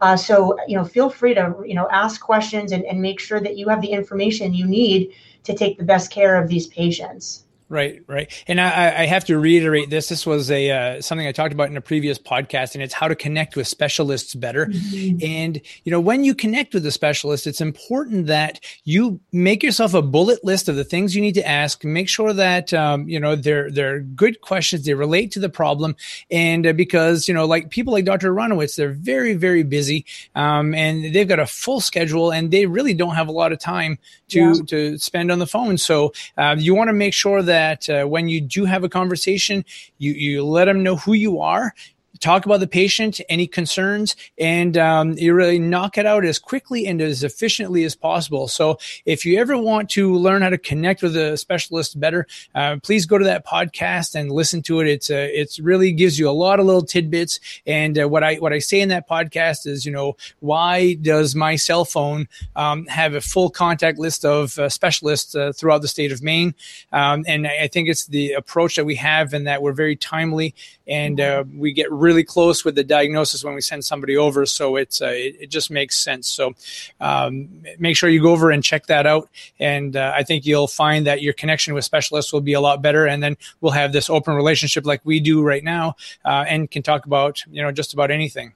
Uh, 0.00 0.16
so, 0.16 0.56
you 0.68 0.76
know, 0.76 0.84
feel 0.84 1.10
free 1.10 1.34
to, 1.34 1.54
you 1.66 1.74
know, 1.74 1.88
ask 1.90 2.20
questions 2.20 2.72
and, 2.72 2.84
and 2.84 3.02
make 3.02 3.18
sure 3.18 3.40
that 3.40 3.56
you 3.56 3.68
have 3.68 3.80
the 3.80 3.90
information 3.90 4.54
you 4.54 4.66
need 4.66 5.12
to 5.42 5.54
take 5.54 5.76
the 5.76 5.84
best 5.84 6.10
care 6.10 6.40
of 6.40 6.48
these 6.48 6.68
patients. 6.68 7.44
Right, 7.70 8.02
right, 8.06 8.32
and 8.46 8.62
I, 8.62 9.02
I, 9.02 9.04
have 9.04 9.26
to 9.26 9.38
reiterate 9.38 9.90
this. 9.90 10.08
This 10.08 10.24
was 10.24 10.50
a 10.50 10.70
uh, 10.70 11.02
something 11.02 11.26
I 11.26 11.32
talked 11.32 11.52
about 11.52 11.68
in 11.68 11.76
a 11.76 11.82
previous 11.82 12.18
podcast, 12.18 12.72
and 12.72 12.82
it's 12.82 12.94
how 12.94 13.08
to 13.08 13.14
connect 13.14 13.56
with 13.56 13.68
specialists 13.68 14.34
better. 14.34 14.68
Mm-hmm. 14.68 15.18
And 15.22 15.60
you 15.84 15.92
know, 15.92 16.00
when 16.00 16.24
you 16.24 16.34
connect 16.34 16.72
with 16.72 16.86
a 16.86 16.90
specialist, 16.90 17.46
it's 17.46 17.60
important 17.60 18.26
that 18.28 18.58
you 18.84 19.20
make 19.32 19.62
yourself 19.62 19.92
a 19.92 20.00
bullet 20.00 20.42
list 20.42 20.70
of 20.70 20.76
the 20.76 20.84
things 20.84 21.14
you 21.14 21.20
need 21.20 21.34
to 21.34 21.46
ask. 21.46 21.84
Make 21.84 22.08
sure 22.08 22.32
that 22.32 22.72
um, 22.72 23.06
you 23.06 23.20
know 23.20 23.36
they're 23.36 23.70
they're 23.70 24.00
good 24.00 24.40
questions. 24.40 24.86
They 24.86 24.94
relate 24.94 25.30
to 25.32 25.38
the 25.38 25.50
problem, 25.50 25.94
and 26.30 26.66
uh, 26.66 26.72
because 26.72 27.28
you 27.28 27.34
know, 27.34 27.44
like 27.44 27.68
people 27.68 27.92
like 27.92 28.06
Dr. 28.06 28.32
Aronowitz, 28.32 28.76
they're 28.76 28.92
very 28.94 29.34
very 29.34 29.62
busy, 29.62 30.06
um, 30.34 30.74
and 30.74 31.14
they've 31.14 31.28
got 31.28 31.38
a 31.38 31.46
full 31.46 31.82
schedule, 31.82 32.30
and 32.30 32.50
they 32.50 32.64
really 32.64 32.94
don't 32.94 33.14
have 33.14 33.28
a 33.28 33.32
lot 33.32 33.52
of 33.52 33.58
time 33.58 33.98
to 34.28 34.38
yeah. 34.38 34.54
to 34.68 34.96
spend 34.96 35.30
on 35.30 35.38
the 35.38 35.46
phone. 35.46 35.76
So 35.76 36.14
uh, 36.38 36.56
you 36.58 36.74
want 36.74 36.88
to 36.88 36.94
make 36.94 37.12
sure 37.12 37.42
that 37.42 37.57
that 37.58 37.90
uh, 37.90 38.04
when 38.04 38.28
you 38.28 38.40
do 38.40 38.64
have 38.64 38.84
a 38.84 38.88
conversation, 38.88 39.64
you, 39.98 40.12
you 40.12 40.44
let 40.44 40.66
them 40.66 40.82
know 40.82 40.96
who 40.96 41.14
you 41.14 41.40
are 41.40 41.74
talk 42.20 42.46
about 42.46 42.60
the 42.60 42.66
patient, 42.66 43.20
any 43.28 43.46
concerns, 43.46 44.16
and 44.38 44.76
um, 44.76 45.12
you 45.12 45.34
really 45.34 45.58
knock 45.58 45.98
it 45.98 46.06
out 46.06 46.24
as 46.24 46.38
quickly 46.38 46.86
and 46.86 47.00
as 47.00 47.22
efficiently 47.22 47.84
as 47.84 47.94
possible. 47.94 48.48
So, 48.48 48.78
if 49.04 49.24
you 49.24 49.38
ever 49.38 49.56
want 49.56 49.90
to 49.90 50.14
learn 50.14 50.42
how 50.42 50.50
to 50.50 50.58
connect 50.58 51.02
with 51.02 51.16
a 51.16 51.36
specialist 51.36 51.98
better, 51.98 52.26
uh, 52.54 52.76
please 52.82 53.06
go 53.06 53.18
to 53.18 53.24
that 53.24 53.46
podcast 53.46 54.14
and 54.14 54.30
listen 54.30 54.62
to 54.62 54.80
it. 54.80 54.88
It's 54.88 55.10
uh, 55.10 55.28
it's 55.30 55.58
really 55.58 55.92
gives 55.92 56.18
you 56.18 56.28
a 56.28 56.32
lot 56.32 56.60
of 56.60 56.66
little 56.66 56.82
tidbits. 56.82 57.40
And 57.66 57.98
uh, 57.98 58.08
what 58.08 58.24
I 58.24 58.36
what 58.36 58.52
I 58.52 58.58
say 58.58 58.80
in 58.80 58.88
that 58.90 59.08
podcast 59.08 59.66
is, 59.66 59.84
you 59.84 59.92
know, 59.92 60.16
why 60.40 60.94
does 60.94 61.34
my 61.34 61.56
cell 61.56 61.84
phone 61.84 62.28
um, 62.56 62.86
have 62.86 63.14
a 63.14 63.20
full 63.20 63.50
contact 63.50 63.98
list 63.98 64.24
of 64.24 64.58
uh, 64.58 64.68
specialists 64.68 65.34
uh, 65.34 65.52
throughout 65.54 65.82
the 65.82 65.88
state 65.88 66.12
of 66.12 66.22
Maine? 66.22 66.54
Um, 66.92 67.24
and 67.26 67.46
I 67.46 67.68
think 67.68 67.88
it's 67.88 68.06
the 68.06 68.32
approach 68.32 68.76
that 68.76 68.84
we 68.84 68.96
have, 68.96 69.32
and 69.32 69.46
that 69.46 69.62
we're 69.62 69.72
very 69.72 69.96
timely 69.96 70.54
and 70.88 71.20
uh, 71.20 71.44
we 71.56 71.72
get 71.72 71.90
really 71.92 72.07
close 72.24 72.64
with 72.64 72.74
the 72.74 72.84
diagnosis 72.84 73.44
when 73.44 73.54
we 73.54 73.60
send 73.60 73.84
somebody 73.84 74.16
over. 74.16 74.46
So 74.46 74.76
it's 74.76 75.00
uh, 75.02 75.06
it, 75.06 75.36
it, 75.40 75.50
just 75.50 75.70
makes 75.70 75.98
sense. 75.98 76.28
So 76.28 76.54
um, 77.00 77.62
make 77.78 77.96
sure 77.96 78.08
you 78.08 78.22
go 78.22 78.32
over 78.32 78.50
and 78.50 78.62
check 78.62 78.86
that 78.86 79.06
out, 79.06 79.28
and 79.58 79.96
uh, 79.96 80.12
I 80.14 80.22
think 80.22 80.46
you'll 80.46 80.68
find 80.68 81.06
that 81.06 81.22
your 81.22 81.32
connection 81.32 81.74
with 81.74 81.84
specialists 81.84 82.32
will 82.32 82.40
be 82.40 82.52
a 82.52 82.60
lot 82.60 82.82
better, 82.82 83.06
and 83.06 83.22
then 83.22 83.36
we'll 83.60 83.72
have 83.72 83.92
this 83.92 84.10
open 84.10 84.34
relationship 84.34 84.86
like 84.86 85.00
we 85.04 85.20
do 85.20 85.42
right 85.42 85.64
now, 85.64 85.96
uh, 86.24 86.44
and 86.48 86.70
can 86.70 86.82
talk 86.82 87.06
about 87.06 87.44
you 87.50 87.62
know 87.62 87.72
just 87.72 87.92
about 87.94 88.10
anything. 88.10 88.54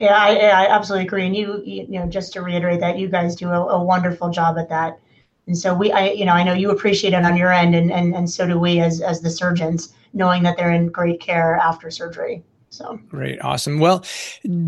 Yeah, 0.00 0.16
I, 0.16 0.34
I 0.36 0.66
absolutely 0.74 1.06
agree. 1.06 1.26
And 1.26 1.36
you, 1.36 1.62
you 1.64 2.00
know, 2.00 2.06
just 2.06 2.32
to 2.32 2.42
reiterate 2.42 2.80
that 2.80 2.98
you 2.98 3.08
guys 3.08 3.36
do 3.36 3.48
a, 3.48 3.66
a 3.66 3.82
wonderful 3.82 4.28
job 4.28 4.58
at 4.58 4.68
that. 4.68 4.98
And 5.46 5.56
so 5.56 5.72
we, 5.74 5.92
I, 5.92 6.08
you 6.10 6.24
know, 6.24 6.32
I 6.32 6.42
know 6.42 6.52
you 6.52 6.70
appreciate 6.70 7.12
it 7.12 7.24
on 7.24 7.36
your 7.36 7.52
end, 7.52 7.74
and 7.74 7.92
and 7.92 8.14
and 8.14 8.28
so 8.28 8.46
do 8.46 8.58
we 8.58 8.80
as 8.80 9.00
as 9.00 9.20
the 9.20 9.30
surgeons 9.30 9.94
knowing 10.14 10.42
that 10.44 10.56
they're 10.56 10.70
in 10.70 10.88
great 10.88 11.20
care 11.20 11.56
after 11.56 11.90
surgery. 11.90 12.42
So 12.74 12.98
great, 13.08 13.40
awesome. 13.40 13.78
Well, 13.78 14.04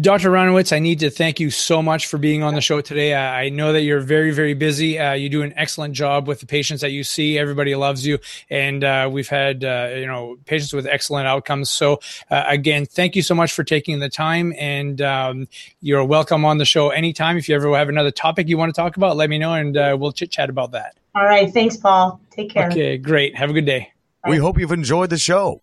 Dr. 0.01 0.31
Aronowitz, 0.31 0.73
I 0.73 0.79
need 0.79 1.01
to 1.01 1.11
thank 1.11 1.40
you 1.40 1.51
so 1.51 1.83
much 1.83 2.07
for 2.07 2.19
being 2.19 2.45
on 2.45 2.55
the 2.55 2.61
show 2.61 2.81
today. 2.81 3.16
I 3.16 3.49
know 3.49 3.73
that 3.73 3.83
you're 3.83 3.99
very, 3.99 4.31
very 4.31 4.55
busy. 4.55 4.97
Uh, 4.97 5.14
you 5.14 5.29
do 5.29 5.42
an 5.42 5.53
excellent 5.57 5.95
job 5.95 6.29
with 6.29 6.38
the 6.38 6.47
patients 6.47 6.83
that 6.83 6.92
you 6.92 7.03
see. 7.03 7.37
Everybody 7.37 7.75
loves 7.75 8.07
you, 8.07 8.21
and 8.49 8.85
uh, 8.85 9.11
we've 9.12 9.29
had 9.29 9.64
uh, 9.64 9.90
you 9.97 10.07
know 10.07 10.37
patients 10.45 10.73
with 10.73 10.87
excellent 10.87 11.27
outcomes. 11.27 11.69
So 11.69 11.99
uh, 12.31 12.45
again, 12.47 12.87
thank 12.87 13.16
you 13.16 13.23
so 13.23 13.35
much 13.35 13.53
for 13.53 13.64
taking 13.64 13.99
the 13.99 14.09
time, 14.09 14.55
and 14.57 15.03
um, 15.03 15.49
you're 15.81 16.05
welcome 16.05 16.45
on 16.45 16.59
the 16.59 16.64
show 16.64 16.90
anytime. 16.90 17.37
If 17.37 17.49
you 17.49 17.57
ever 17.57 17.77
have 17.77 17.88
another 17.88 18.12
topic 18.12 18.47
you 18.47 18.57
want 18.57 18.73
to 18.73 18.81
talk 18.81 18.97
about, 18.97 19.16
let 19.16 19.31
me 19.31 19.38
know, 19.38 19.53
and 19.55 19.77
uh, 19.77 19.97
we'll 19.99 20.12
chit 20.12 20.31
chat 20.31 20.49
about 20.49 20.71
that. 20.71 20.97
All 21.16 21.25
right, 21.25 21.53
thanks, 21.53 21.77
Paul. 21.77 22.21
Take 22.31 22.51
care. 22.51 22.69
Okay, 22.69 22.99
great. 22.99 23.35
Have 23.35 23.51
a 23.51 23.53
good 23.53 23.66
day. 23.66 23.90
We 24.29 24.37
hope 24.37 24.61
you've 24.61 24.71
enjoyed 24.71 25.11
the 25.11 25.19
show. 25.19 25.62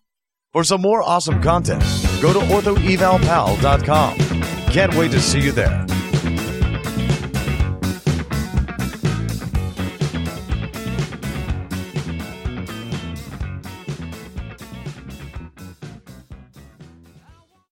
For 0.54 0.62
some 0.62 0.82
more 0.82 1.02
awesome 1.02 1.42
content, 1.42 1.82
go 2.22 2.32
to 2.32 2.38
orthoevalpal.com. 2.38 4.16
Can't 4.70 4.94
wait 4.94 5.10
to 5.10 5.20
see 5.20 5.40
you 5.40 5.50
there. 5.50 5.84